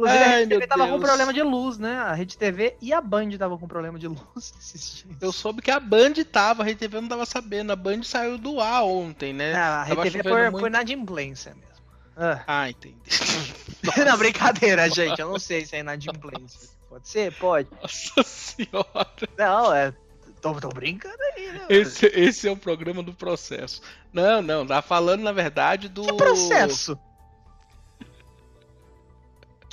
Inclusive, 0.01 0.25
Ai, 0.25 0.25
a 0.25 0.37
Rede 0.39 0.49
TV 0.49 0.67
tava 0.67 0.85
Deus. 0.85 0.95
com 0.95 1.07
problema 1.07 1.33
de 1.33 1.43
luz, 1.43 1.79
né? 1.79 1.97
A 1.99 2.15
Rede 2.15 2.39
TV 2.39 2.77
e 2.81 2.93
a 2.93 3.01
Band 3.01 3.31
tava 3.39 3.59
com 3.59 3.69
problema 3.69 3.99
de 3.99 4.09
luz 4.09 4.55
esses 4.59 4.97
dias. 4.97 5.17
Eu 5.21 5.33
soube 5.33 5.61
que 5.61 5.71
a 5.71 5.79
Band 5.79 6.15
tava, 6.31 6.63
a 6.63 6.67
Rede 6.67 6.79
TV 6.79 7.01
não 7.01 7.09
tava 7.09 7.27
sabendo. 7.27 7.73
A 7.73 7.77
Band 7.77 8.03
saiu 8.03 8.39
do 8.39 8.61
ar 8.61 8.85
ontem, 8.85 9.33
né? 9.33 9.53
Não, 9.53 9.61
a 9.61 9.83
Rede 9.85 10.03
TV 10.03 10.23
foi, 10.23 10.43
muito... 10.45 10.61
foi 10.61 10.71
na 10.71 10.81
adimplência 10.81 11.55
mesmo. 11.55 11.71
Ah, 12.17 12.43
ah 12.47 12.71
entendi. 12.71 12.97
não, 14.07 14.19
brincadeira, 14.19 14.89
gente. 14.89 15.21
Eu 15.21 15.29
não 15.29 15.39
sei 15.39 15.67
se 15.67 15.77
é 15.77 15.81
inadimplência. 15.81 16.69
Pode 16.89 17.09
ser? 17.09 17.33
Pode. 17.35 17.69
Nossa 17.81 18.23
senhora. 18.23 19.29
Não, 19.39 19.73
é. 19.73 19.95
Tô, 20.41 20.55
tô 20.55 20.71
brincando 20.71 21.17
aí, 21.37 21.53
né? 21.53 21.67
Esse, 21.69 22.07
esse 22.07 22.49
é 22.49 22.51
o 22.51 22.57
programa 22.57 23.03
do 23.03 23.13
processo. 23.13 23.83
Não, 24.13 24.41
não, 24.41 24.67
tá 24.67 24.81
falando, 24.81 25.23
na 25.23 25.33
verdade, 25.33 25.89
do. 25.89 26.03
Que 26.03 26.15
processo? 26.15 26.99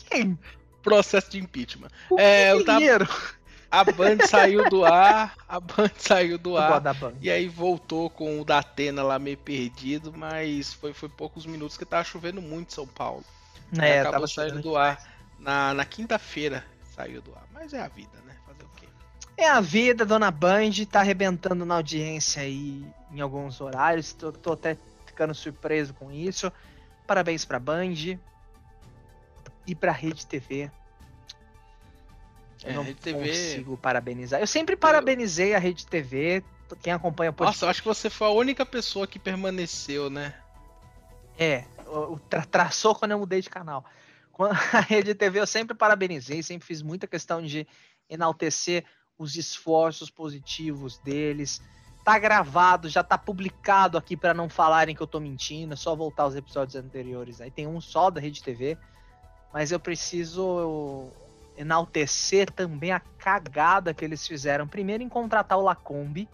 Quem? 0.09 0.37
Processo 0.81 1.31
de 1.31 1.39
impeachment. 1.39 1.89
O 2.09 2.19
é, 2.19 2.51
eu 2.51 2.63
tava... 2.63 2.79
A 3.69 3.83
Band 3.83 4.25
saiu 4.25 4.69
do 4.69 4.85
ar, 4.85 5.35
a 5.47 5.59
Band 5.59 5.91
saiu 5.97 6.37
do 6.37 6.57
ar. 6.57 6.81
E 7.21 7.29
aí 7.29 7.49
voltou 7.49 8.09
com 8.09 8.39
o 8.39 8.45
da 8.45 8.59
Atena 8.59 9.03
lá 9.03 9.19
meio 9.19 9.37
perdido, 9.37 10.13
mas 10.15 10.73
foi, 10.73 10.93
foi 10.93 11.09
poucos 11.09 11.45
minutos 11.45 11.77
que 11.77 11.85
tava 11.85 12.05
chovendo 12.05 12.41
muito 12.41 12.69
em 12.69 12.73
São 12.73 12.87
Paulo. 12.87 13.25
É, 13.77 13.99
acabou 13.99 14.27
saindo 14.27 14.61
do 14.61 14.77
ar 14.77 14.97
na, 15.37 15.73
na 15.73 15.83
quinta-feira. 15.83 16.65
Saiu 16.95 17.21
do 17.21 17.35
ar. 17.35 17.43
Mas 17.53 17.73
é 17.73 17.81
a 17.81 17.89
vida, 17.89 18.17
né? 18.25 18.35
Fazer 18.45 18.63
o 18.63 18.69
quê? 18.77 18.87
É 19.35 19.49
a 19.49 19.59
vida, 19.59 20.05
dona 20.05 20.31
Band 20.31 20.71
tá 20.89 21.01
arrebentando 21.01 21.65
na 21.65 21.75
audiência 21.75 22.43
aí 22.43 22.85
em 23.11 23.19
alguns 23.19 23.59
horários. 23.59 24.13
Tô, 24.13 24.31
tô 24.31 24.53
até 24.53 24.77
ficando 25.05 25.35
surpreso 25.35 25.93
com 25.93 26.09
isso. 26.09 26.51
Parabéns 27.05 27.43
pra 27.43 27.59
Band 27.59 28.17
e 29.67 29.75
pra 29.75 29.91
Rede 29.91 30.25
TV. 30.25 30.71
Eu 32.63 32.71
é, 32.71 32.73
não 32.73 32.83
Rede 32.83 32.99
TV... 33.01 33.27
consigo 33.27 33.77
parabenizar. 33.77 34.39
Eu 34.39 34.47
sempre 34.47 34.75
parabenizei 34.75 35.53
a 35.53 35.59
Rede 35.59 35.85
TV. 35.85 36.43
Quem 36.81 36.91
acompanha 36.93 37.31
podcast. 37.31 37.57
Nossa, 37.57 37.65
eu 37.65 37.69
acho 37.69 37.81
que 37.81 37.87
você 37.87 38.09
foi 38.09 38.27
a 38.27 38.31
única 38.31 38.65
pessoa 38.65 39.05
que 39.05 39.19
permaneceu, 39.19 40.09
né? 40.09 40.33
É, 41.37 41.65
tra 42.29 42.43
traçou 42.45 42.95
quando 42.95 43.11
eu 43.11 43.19
mudei 43.19 43.41
de 43.41 43.49
canal. 43.49 43.85
A 44.73 44.79
Rede 44.81 45.15
TV 45.15 45.39
eu 45.39 45.47
sempre 45.47 45.75
parabenizei, 45.75 46.43
sempre 46.43 46.67
fiz 46.67 46.81
muita 46.81 47.07
questão 47.07 47.41
de 47.41 47.67
enaltecer 48.09 48.85
os 49.17 49.35
esforços 49.35 50.09
positivos 50.09 50.99
deles. 50.99 51.61
Tá 52.03 52.17
gravado, 52.19 52.87
já 52.87 53.03
tá 53.03 53.17
publicado 53.17 53.97
aqui 53.97 54.15
para 54.15 54.33
não 54.33 54.47
falarem 54.47 54.95
que 54.95 55.01
eu 55.01 55.07
tô 55.07 55.19
mentindo, 55.19 55.73
é 55.73 55.75
só 55.75 55.95
voltar 55.95 56.23
aos 56.23 56.35
episódios 56.35 56.75
anteriores. 56.75 57.41
Aí 57.41 57.51
tem 57.51 57.67
um 57.67 57.81
só 57.81 58.09
da 58.09 58.21
Rede 58.21 58.43
TV 58.43 58.77
mas 59.53 59.71
eu 59.71 59.79
preciso 59.79 61.09
enaltecer 61.57 62.51
também 62.51 62.91
a 62.91 62.99
cagada 62.99 63.93
que 63.93 64.05
eles 64.05 64.25
fizeram. 64.27 64.67
Primeiro 64.67 65.03
em 65.03 65.09
contratar 65.09 65.57
o 65.57 65.63
Lacombe. 65.63 66.29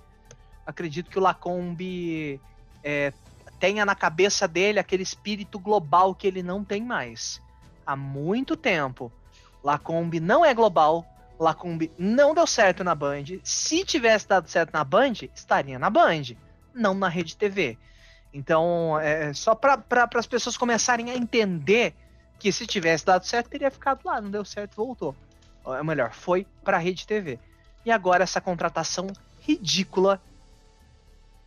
Acredito 0.65 1.09
que 1.09 1.17
o 1.17 1.21
Lacombe 1.21 2.39
é, 2.83 3.13
tenha 3.59 3.85
na 3.85 3.95
cabeça 3.95 4.47
dele 4.47 4.79
aquele 4.79 5.03
espírito 5.03 5.57
global 5.57 6.13
que 6.13 6.27
ele 6.27 6.43
não 6.43 6.63
tem 6.63 6.83
mais. 6.83 7.41
Há 7.85 7.95
muito 7.95 8.57
tempo. 8.57 9.11
Lacombe 9.63 10.19
não 10.19 10.43
é 10.43 10.53
global. 10.53 11.05
Lacombe 11.39 11.91
não 11.97 12.33
deu 12.33 12.45
certo 12.45 12.83
na 12.83 12.93
Band. 12.93 13.23
Se 13.43 13.85
tivesse 13.85 14.27
dado 14.27 14.49
certo 14.49 14.73
na 14.73 14.83
Band, 14.83 15.13
estaria 15.33 15.79
na 15.79 15.89
Band, 15.89 16.35
não 16.73 16.93
na 16.93 17.07
Rede 17.07 17.35
TV. 17.35 17.77
Então, 18.33 18.99
é, 18.99 19.33
só 19.33 19.55
para 19.55 19.77
pra, 19.77 20.09
as 20.15 20.27
pessoas 20.27 20.57
começarem 20.57 21.11
a 21.11 21.15
entender 21.15 21.93
que 22.43 22.51
se 22.51 22.67
tivesse 22.67 23.05
dado 23.05 23.25
certo, 23.25 23.51
teria 23.51 23.71
ficado 23.71 24.01
lá, 24.03 24.19
não 24.19 24.29
deu 24.29 24.43
certo, 24.43 24.75
voltou. 24.75 25.15
É 25.65 25.81
melhor, 25.81 26.11
foi 26.11 26.45
para 26.61 26.75
a 26.75 26.79
Rede 26.79 27.07
TV. 27.07 27.39
E 27.85 27.91
agora 27.91 28.23
essa 28.23 28.41
contratação 28.41 29.07
ridícula 29.39 30.21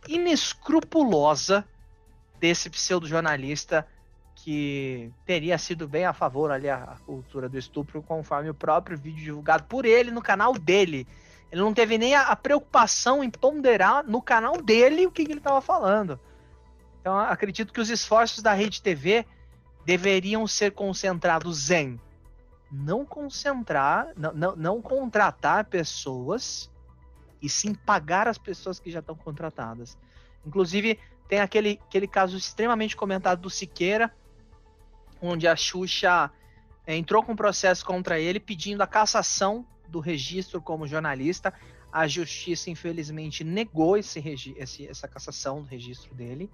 inescrupulosa 0.07 1.63
desse 2.39 2.67
pseudo-jornalista 2.67 3.87
que 4.37 5.13
teria 5.23 5.59
sido 5.59 5.87
bem 5.87 6.03
a 6.03 6.13
favor 6.13 6.49
ali 6.49 6.67
a 6.67 6.97
cultura 7.05 7.47
do 7.47 7.59
estupro, 7.59 8.01
conforme 8.01 8.49
o 8.49 8.55
próprio 8.55 8.97
vídeo 8.97 9.23
divulgado 9.23 9.65
por 9.65 9.85
ele 9.85 10.09
no 10.09 10.21
canal 10.21 10.53
dele. 10.53 11.07
Ele 11.51 11.61
não 11.61 11.75
teve 11.75 11.99
nem 11.99 12.15
a, 12.15 12.23
a 12.23 12.35
preocupação 12.35 13.23
em 13.23 13.29
ponderar 13.29 14.03
no 14.03 14.19
canal 14.19 14.59
dele 14.63 15.05
o 15.05 15.11
que, 15.11 15.25
que 15.25 15.31
ele 15.31 15.39
estava 15.39 15.61
falando. 15.61 16.19
Então, 16.99 17.15
acredito 17.19 17.71
que 17.71 17.81
os 17.81 17.91
esforços 17.91 18.41
da 18.41 18.53
Rede 18.53 18.81
TV 18.81 19.27
deveriam 19.87 20.45
ser 20.45 20.73
concentrados 20.73 21.71
em 21.71 21.97
não 22.69 23.05
concentrar, 23.05 24.11
não, 24.17 24.33
não, 24.33 24.55
não 24.57 24.81
contratar 24.81 25.63
pessoas 25.63 26.69
e 27.41 27.47
sim 27.47 27.73
pagar 27.73 28.27
as 28.27 28.37
pessoas 28.37 28.81
que 28.81 28.91
já 28.91 28.99
estão 28.99 29.15
contratadas. 29.15 29.97
Inclusive, 30.45 30.99
tem 31.29 31.39
aquele, 31.39 31.79
aquele 31.87 32.05
caso 32.05 32.35
extremamente 32.35 32.97
comentado 32.97 33.39
do 33.39 33.49
Siqueira, 33.49 34.13
onde 35.21 35.47
a 35.47 35.55
Xuxa 35.55 36.29
é, 36.85 36.93
entrou 36.93 37.23
com 37.23 37.31
um 37.31 37.37
processo 37.37 37.85
contra 37.85 38.19
ele 38.19 38.41
pedindo 38.41 38.81
a 38.81 38.87
cassação 38.87 39.65
do 39.87 40.01
registro 40.01 40.61
como 40.61 40.85
jornalista. 40.85 41.53
A 41.93 42.05
justiça, 42.09 42.69
infelizmente, 42.69 43.41
negou 43.41 43.95
esse, 43.95 44.19
esse, 44.57 44.85
essa 44.85 45.07
cassação 45.07 45.61
do 45.61 45.69
registro 45.69 46.13
dele 46.13 46.51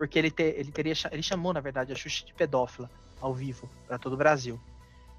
porque 0.00 0.18
ele, 0.18 0.30
te, 0.30 0.42
ele 0.42 0.72
teria 0.72 0.94
ele 1.12 1.22
chamou 1.22 1.52
na 1.52 1.60
verdade 1.60 1.92
a 1.92 1.94
Xuxa 1.94 2.24
de 2.24 2.32
pedófila 2.32 2.90
ao 3.20 3.34
vivo 3.34 3.68
para 3.86 3.98
todo 3.98 4.14
o 4.14 4.16
Brasil, 4.16 4.58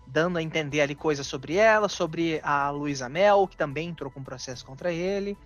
dando 0.07 0.39
a 0.39 0.41
entender 0.41 0.81
ali 0.81 0.95
coisas 0.95 1.27
sobre 1.27 1.53
ela, 1.53 1.87
sobre 1.87 2.41
a 2.43 2.67
Luísa 2.71 3.07
Mel 3.07 3.47
que 3.47 3.55
também 3.55 3.89
entrou 3.89 4.09
com 4.09 4.21
um 4.21 4.23
processo 4.23 4.65
contra 4.65 4.91
ele. 4.91 5.37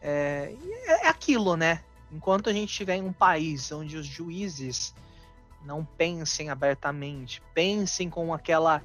É, 0.00 0.54
é, 0.86 1.08
aquilo, 1.08 1.56
né? 1.56 1.82
Enquanto 2.12 2.48
a 2.48 2.52
gente 2.52 2.70
estiver 2.70 2.94
em 2.94 3.02
um 3.02 3.12
país 3.12 3.72
onde 3.72 3.96
os 3.96 4.06
juízes 4.06 4.94
não 5.64 5.84
pensem 5.84 6.48
abertamente, 6.48 7.42
pensem 7.52 8.08
com 8.08 8.32
aquela 8.32 8.80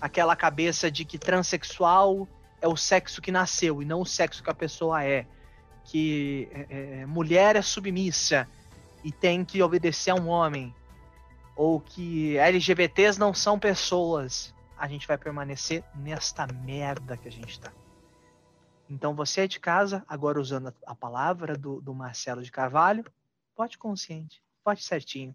aquela 0.00 0.34
cabeça 0.34 0.90
de 0.90 1.04
que 1.04 1.18
transexual 1.18 2.26
é 2.62 2.66
o 2.66 2.74
sexo 2.74 3.20
que 3.20 3.30
nasceu 3.30 3.82
e 3.82 3.84
não 3.84 4.00
o 4.00 4.06
sexo 4.06 4.42
que 4.42 4.48
a 4.48 4.54
pessoa 4.54 5.04
é, 5.04 5.26
que 5.84 6.48
é, 6.70 7.00
é 7.02 7.06
mulher 7.06 7.54
é 7.54 7.60
submissa 7.60 8.48
e 9.02 9.12
tem 9.12 9.44
que 9.44 9.62
obedecer 9.62 10.10
a 10.10 10.14
um 10.14 10.28
homem, 10.28 10.74
ou 11.54 11.80
que 11.80 12.36
LGBTs 12.36 13.18
não 13.18 13.32
são 13.32 13.58
pessoas, 13.58 14.54
a 14.76 14.86
gente 14.86 15.06
vai 15.06 15.16
permanecer 15.16 15.82
nesta 15.94 16.46
merda 16.46 17.16
que 17.16 17.28
a 17.28 17.32
gente 17.32 17.58
tá. 17.58 17.72
Então 18.88 19.14
você 19.14 19.42
é 19.42 19.46
de 19.46 19.58
casa, 19.58 20.04
agora 20.06 20.40
usando 20.40 20.72
a 20.86 20.94
palavra 20.94 21.56
do, 21.56 21.80
do 21.80 21.94
Marcelo 21.94 22.42
de 22.42 22.52
Carvalho, 22.52 23.04
vote 23.56 23.78
consciente, 23.78 24.42
vote 24.64 24.84
certinho. 24.84 25.34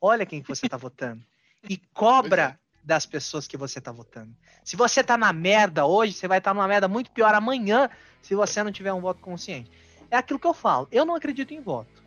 Olha 0.00 0.26
quem 0.26 0.42
que 0.42 0.48
você 0.48 0.68
tá 0.68 0.76
votando. 0.76 1.22
E 1.68 1.76
cobra 1.76 2.42
é. 2.42 2.58
das 2.82 3.06
pessoas 3.06 3.46
que 3.46 3.56
você 3.56 3.80
tá 3.80 3.92
votando. 3.92 4.34
Se 4.64 4.76
você 4.76 5.04
tá 5.04 5.16
na 5.16 5.32
merda 5.32 5.86
hoje, 5.86 6.12
você 6.12 6.26
vai 6.26 6.38
estar 6.38 6.50
tá 6.50 6.54
numa 6.54 6.66
merda 6.66 6.88
muito 6.88 7.10
pior 7.10 7.34
amanhã 7.34 7.88
se 8.20 8.34
você 8.34 8.62
não 8.62 8.72
tiver 8.72 8.92
um 8.92 9.00
voto 9.00 9.20
consciente. 9.20 9.70
É 10.10 10.16
aquilo 10.16 10.40
que 10.40 10.46
eu 10.46 10.54
falo. 10.54 10.88
Eu 10.90 11.04
não 11.04 11.14
acredito 11.14 11.54
em 11.54 11.60
voto 11.60 11.99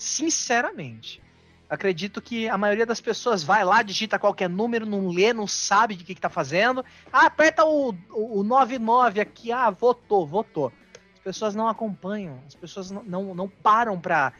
sinceramente. 0.00 1.22
Acredito 1.68 2.20
que 2.20 2.48
a 2.48 2.58
maioria 2.58 2.84
das 2.84 3.00
pessoas 3.00 3.44
vai 3.44 3.64
lá, 3.64 3.80
digita 3.82 4.18
qualquer 4.18 4.48
número, 4.48 4.84
não 4.84 5.08
lê, 5.08 5.32
não 5.32 5.46
sabe 5.46 5.94
de 5.94 6.02
que, 6.02 6.16
que 6.16 6.20
tá 6.20 6.28
fazendo. 6.28 6.84
Ah, 7.12 7.26
aperta 7.26 7.64
o, 7.64 7.94
o, 8.10 8.40
o 8.40 8.42
99 8.42 9.20
aqui, 9.20 9.52
ah, 9.52 9.70
votou, 9.70 10.26
votou. 10.26 10.72
As 11.14 11.20
pessoas 11.20 11.54
não 11.54 11.68
acompanham, 11.68 12.40
as 12.46 12.56
pessoas 12.56 12.90
não, 12.90 13.04
não, 13.04 13.34
não 13.34 13.48
param 13.48 14.00
para 14.00 14.32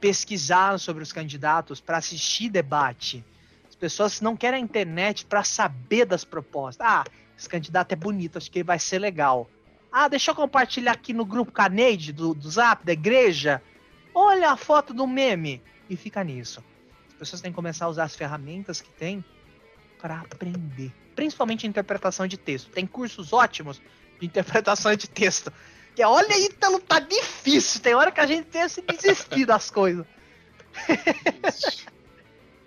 pesquisar 0.00 0.78
sobre 0.78 1.02
os 1.02 1.12
candidatos, 1.12 1.82
para 1.82 1.98
assistir 1.98 2.48
debate. 2.48 3.22
As 3.68 3.74
pessoas 3.74 4.20
não 4.22 4.34
querem 4.34 4.62
a 4.62 4.64
internet 4.64 5.26
para 5.26 5.44
saber 5.44 6.06
das 6.06 6.24
propostas. 6.24 6.86
Ah, 6.86 7.04
esse 7.36 7.48
candidato 7.48 7.92
é 7.92 7.96
bonito, 7.96 8.38
acho 8.38 8.50
que 8.50 8.60
ele 8.60 8.64
vai 8.64 8.78
ser 8.78 9.00
legal. 9.00 9.50
Ah, 9.92 10.08
deixa 10.08 10.30
eu 10.30 10.34
compartilhar 10.34 10.92
aqui 10.92 11.12
no 11.12 11.26
grupo 11.26 11.52
Caneide 11.52 12.12
do, 12.12 12.32
do 12.32 12.48
Zap, 12.48 12.86
da 12.86 12.92
igreja. 12.92 13.60
Olha 14.14 14.50
a 14.50 14.56
foto 14.56 14.92
do 14.92 15.06
meme! 15.06 15.62
E 15.88 15.96
fica 15.96 16.22
nisso. 16.22 16.62
As 17.08 17.14
pessoas 17.14 17.42
têm 17.42 17.50
que 17.50 17.56
começar 17.56 17.86
a 17.86 17.88
usar 17.88 18.04
as 18.04 18.14
ferramentas 18.14 18.80
que 18.80 18.90
tem 18.90 19.24
para 20.00 20.20
aprender. 20.20 20.92
Principalmente 21.14 21.66
interpretação 21.66 22.26
de 22.26 22.38
texto. 22.38 22.70
Tem 22.70 22.86
cursos 22.86 23.32
ótimos 23.32 23.80
de 24.18 24.26
interpretação 24.26 24.94
de 24.94 25.08
texto. 25.08 25.52
Que 25.94 26.04
olha, 26.04 26.38
Ítalo, 26.38 26.78
tá 26.78 27.00
difícil. 27.00 27.80
Tem 27.80 27.94
hora 27.94 28.12
que 28.12 28.20
a 28.20 28.26
gente 28.26 28.46
tem 28.46 28.66
que 28.68 28.96
desistir 28.96 29.44
das 29.44 29.70
coisas. 29.70 30.06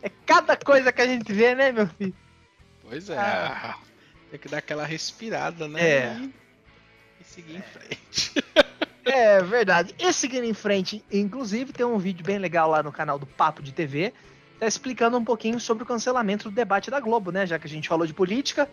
é 0.02 0.10
cada 0.26 0.58
coisa 0.58 0.92
que 0.92 1.02
a 1.02 1.08
gente 1.08 1.32
vê, 1.32 1.56
né, 1.56 1.72
meu 1.72 1.88
filho? 1.88 2.16
Pois 2.82 3.10
é. 3.10 3.18
Ah. 3.18 3.78
Tem 4.30 4.40
que 4.40 4.50
dar 4.50 4.58
aquela 4.58 4.86
respirada, 4.86 5.68
né? 5.68 5.82
É. 5.82 6.18
E, 6.18 6.34
e 7.22 7.24
seguir 7.24 7.56
em 7.56 7.62
frente. 7.62 8.34
É 9.06 9.42
verdade. 9.42 9.94
E 10.00 10.14
seguindo 10.14 10.46
em 10.46 10.54
frente, 10.54 11.04
inclusive, 11.12 11.74
tem 11.74 11.86
um 11.86 11.98
vídeo 11.98 12.26
bem 12.26 12.38
legal 12.38 12.70
lá 12.70 12.82
no 12.82 12.92
canal 12.92 13.20
do 13.20 13.26
Papo 13.26 13.62
de 13.62 13.72
TV, 13.72 14.14
tá 14.60 14.68
explicando 14.68 15.18
um 15.18 15.26
pouquinho 15.26 15.60
sobre 15.60 15.84
o 15.84 15.88
cancelamento 15.88 16.50
do 16.50 16.56
debate 16.56 16.90
da 16.90 17.00
Globo, 17.00 17.32
né? 17.32 17.46
Já 17.46 17.60
que 17.60 17.68
a 17.68 17.70
gente 17.70 17.90
falou 17.90 18.08
de 18.08 18.14
política. 18.14 18.70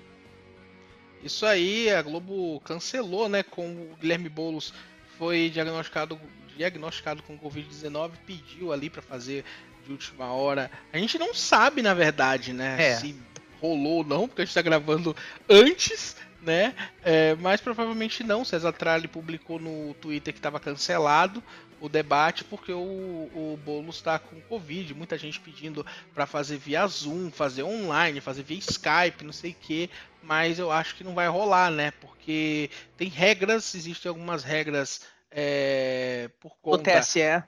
Isso 1.22 1.44
aí, 1.44 1.90
a 1.90 2.00
Globo 2.00 2.60
cancelou, 2.60 3.28
né? 3.28 3.42
Com 3.42 3.66
o 3.66 3.96
Guilherme 4.00 4.28
Boulos 4.28 4.72
foi 5.18 5.50
diagnosticado, 5.50 6.18
diagnosticado 6.56 7.22
com 7.22 7.38
Covid-19, 7.38 8.12
pediu 8.24 8.72
ali 8.72 8.88
para 8.88 9.02
fazer 9.02 9.44
de 9.84 9.92
última 9.92 10.32
hora. 10.32 10.70
A 10.92 10.98
gente 10.98 11.18
não 11.18 11.34
sabe, 11.34 11.82
na 11.82 11.92
verdade, 11.92 12.52
né? 12.52 12.76
É. 12.78 12.96
Se 12.96 13.14
rolou 13.60 13.98
ou 13.98 14.04
não, 14.04 14.26
porque 14.26 14.42
a 14.42 14.44
gente 14.44 14.54
tá 14.54 14.62
gravando 14.62 15.14
antes 15.48 16.16
né? 16.42 16.74
É, 17.03 17.35
mas 17.37 17.61
provavelmente 17.61 18.24
não. 18.24 18.44
César 18.44 18.72
Tralli 18.72 19.09
publicou 19.09 19.59
no 19.59 19.94
Twitter 19.94 20.33
que 20.33 20.38
estava 20.38 20.61
cancelado 20.61 21.42
o 21.81 21.88
debate 21.88 22.44
porque 22.44 22.72
o, 22.72 22.79
o 22.79 23.59
Boulos 23.64 23.96
está 23.96 24.18
com 24.18 24.40
Covid. 24.42 24.94
Muita 24.94 25.16
gente 25.16 25.40
pedindo 25.40 25.85
para 26.14 26.26
fazer 26.26 26.59
via 26.59 26.87
Zoom, 26.87 27.31
fazer 27.31 27.62
online, 27.62 28.20
fazer 28.20 28.42
via 28.42 28.59
Skype, 28.59 29.24
não 29.24 29.33
sei 29.33 29.53
o 29.53 29.57
que. 29.61 29.90
Mas 30.22 30.59
eu 30.59 30.70
acho 30.70 30.94
que 30.94 31.05
não 31.05 31.14
vai 31.14 31.29
rolar, 31.29 31.70
né? 31.70 31.90
Porque 31.92 32.70
tem 32.96 33.09
regras, 33.09 33.74
existem 33.74 34.09
algumas 34.09 34.44
regras 34.44 35.03
é, 35.31 36.31
por 36.38 36.57
conta. 36.61 36.92
Do 36.92 37.00
TSE. 37.00 37.42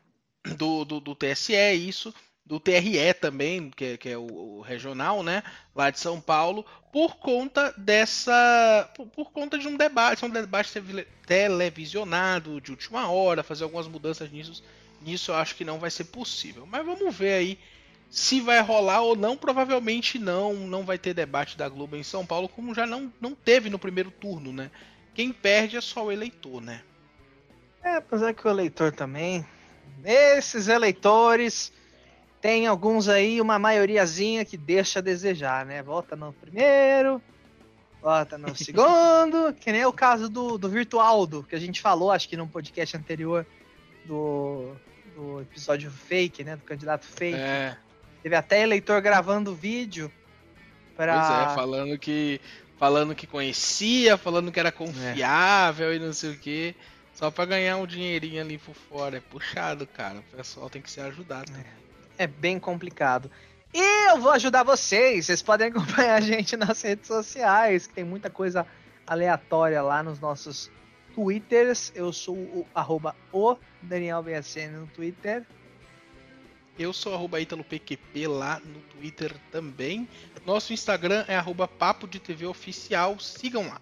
Do, 0.56 0.84
do, 0.84 1.00
do 1.00 1.14
TSE, 1.14 1.54
isso 1.74 2.12
do 2.44 2.58
TRE 2.58 3.14
também, 3.14 3.70
que, 3.70 3.84
é, 3.84 3.96
que 3.96 4.08
é 4.08 4.18
o, 4.18 4.22
o, 4.22 4.60
regional, 4.60 5.22
né, 5.22 5.42
lá 5.74 5.90
de 5.90 5.98
São 5.98 6.20
Paulo, 6.20 6.66
por 6.92 7.16
conta 7.16 7.72
dessa, 7.76 8.90
por, 8.96 9.06
por, 9.06 9.32
conta 9.32 9.56
de 9.58 9.68
um 9.68 9.76
debate, 9.76 10.24
um 10.24 10.28
debate 10.28 10.72
televisionado 11.26 12.60
de 12.60 12.70
última 12.70 13.08
hora, 13.08 13.42
fazer 13.42 13.64
algumas 13.64 13.88
mudanças 13.88 14.30
nisso, 14.30 14.62
nisso 15.00 15.30
eu 15.30 15.36
acho 15.36 15.54
que 15.54 15.64
não 15.64 15.78
vai 15.78 15.90
ser 15.90 16.04
possível. 16.04 16.66
Mas 16.66 16.84
vamos 16.84 17.14
ver 17.14 17.34
aí 17.34 17.58
se 18.10 18.42
vai 18.42 18.60
rolar 18.60 19.00
ou 19.00 19.16
não. 19.16 19.36
Provavelmente 19.36 20.18
não, 20.18 20.52
não 20.52 20.84
vai 20.84 20.98
ter 20.98 21.14
debate 21.14 21.56
da 21.56 21.68
Globo 21.68 21.96
em 21.96 22.02
São 22.02 22.26
Paulo, 22.26 22.48
como 22.48 22.74
já 22.74 22.86
não, 22.86 23.10
não 23.20 23.34
teve 23.34 23.70
no 23.70 23.78
primeiro 23.78 24.10
turno, 24.10 24.52
né? 24.52 24.70
Quem 25.14 25.32
perde 25.32 25.76
é 25.76 25.80
só 25.80 26.04
o 26.04 26.12
eleitor, 26.12 26.60
né? 26.60 26.82
É, 27.82 27.96
apesar 27.96 28.32
que 28.34 28.46
o 28.46 28.50
eleitor 28.50 28.92
também, 28.92 29.44
esses 30.04 30.68
eleitores 30.68 31.72
tem 32.42 32.66
alguns 32.66 33.08
aí, 33.08 33.40
uma 33.40 33.56
maioriazinha 33.56 34.44
que 34.44 34.56
deixa 34.56 34.98
a 34.98 35.02
desejar, 35.02 35.64
né? 35.64 35.80
Volta 35.80 36.16
no 36.16 36.32
primeiro, 36.32 37.22
volta 38.02 38.36
no 38.36 38.52
segundo, 38.56 39.54
que 39.54 39.70
nem 39.70 39.86
o 39.86 39.92
caso 39.92 40.28
do, 40.28 40.58
do 40.58 40.68
Virtualdo, 40.68 41.46
que 41.48 41.54
a 41.54 41.60
gente 41.60 41.80
falou, 41.80 42.10
acho 42.10 42.28
que 42.28 42.36
num 42.36 42.48
podcast 42.48 42.96
anterior 42.96 43.46
do, 44.04 44.72
do 45.14 45.40
episódio 45.42 45.88
fake, 45.88 46.42
né? 46.42 46.56
Do 46.56 46.62
candidato 46.62 47.06
fake. 47.06 47.38
É. 47.38 47.76
Teve 48.24 48.34
até 48.34 48.62
eleitor 48.62 49.00
gravando 49.00 49.54
vídeo 49.54 50.10
para. 50.96 51.14
Pois 51.14 51.52
é, 51.52 51.54
falando 51.54 51.98
que. 51.98 52.40
Falando 52.76 53.14
que 53.14 53.28
conhecia, 53.28 54.16
falando 54.16 54.50
que 54.50 54.58
era 54.58 54.72
confiável 54.72 55.92
é. 55.92 55.94
e 55.94 55.98
não 56.00 56.12
sei 56.12 56.32
o 56.32 56.36
que. 56.36 56.74
Só 57.14 57.30
para 57.30 57.44
ganhar 57.44 57.76
um 57.76 57.86
dinheirinho 57.86 58.42
ali 58.42 58.58
por 58.58 58.74
fora. 58.74 59.18
É 59.18 59.20
puxado, 59.20 59.86
cara. 59.86 60.18
O 60.18 60.36
pessoal 60.36 60.68
tem 60.68 60.82
que 60.82 60.90
ser 60.90 61.02
ajudado. 61.02 61.52
É 61.52 61.81
é 62.18 62.26
bem 62.26 62.58
complicado. 62.58 63.30
E 63.74 64.10
eu 64.10 64.20
vou 64.20 64.32
ajudar 64.32 64.62
vocês. 64.62 65.26
Vocês 65.26 65.42
podem 65.42 65.68
acompanhar 65.68 66.16
a 66.16 66.20
gente 66.20 66.56
nas 66.56 66.82
redes 66.82 67.06
sociais, 67.06 67.86
que 67.86 67.94
tem 67.94 68.04
muita 68.04 68.28
coisa 68.28 68.66
aleatória 69.06 69.80
lá 69.82 70.02
nos 70.02 70.20
nossos 70.20 70.70
Twitters. 71.14 71.90
Eu 71.94 72.12
sou 72.12 72.36
o 72.36 72.66
arroba 72.74 73.16
o 73.32 73.56
Daniel 73.80 74.22
BSN 74.22 74.80
no 74.80 74.86
Twitter. 74.88 75.46
Eu 76.78 76.92
sou 76.92 77.14
arroba 77.14 77.38
PQP 77.38 78.26
lá 78.26 78.60
no 78.64 78.80
Twitter 78.80 79.34
também. 79.50 80.08
Nosso 80.46 80.72
Instagram 80.72 81.24
é 81.28 81.36
arroba 81.36 81.68
Papo 81.68 82.08
de 82.08 82.18
TV 82.18 82.46
Oficial. 82.46 83.18
Sigam 83.18 83.68
lá. 83.68 83.80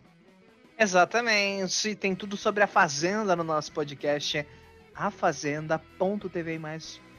Exatamente. 0.78 1.94
Tem 1.94 2.14
tudo 2.14 2.36
sobre 2.36 2.62
a 2.62 2.66
Fazenda 2.66 3.34
no 3.36 3.44
nosso 3.44 3.72
podcast 3.72 4.46
afazenda.tvmais.com. 4.94 7.09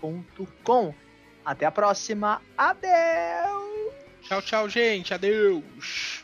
Até 1.45 1.65
a 1.65 1.71
próxima. 1.71 2.41
Adeus! 2.57 3.93
Tchau, 4.23 4.41
tchau, 4.41 4.69
gente. 4.69 5.13
Adeus! 5.13 6.20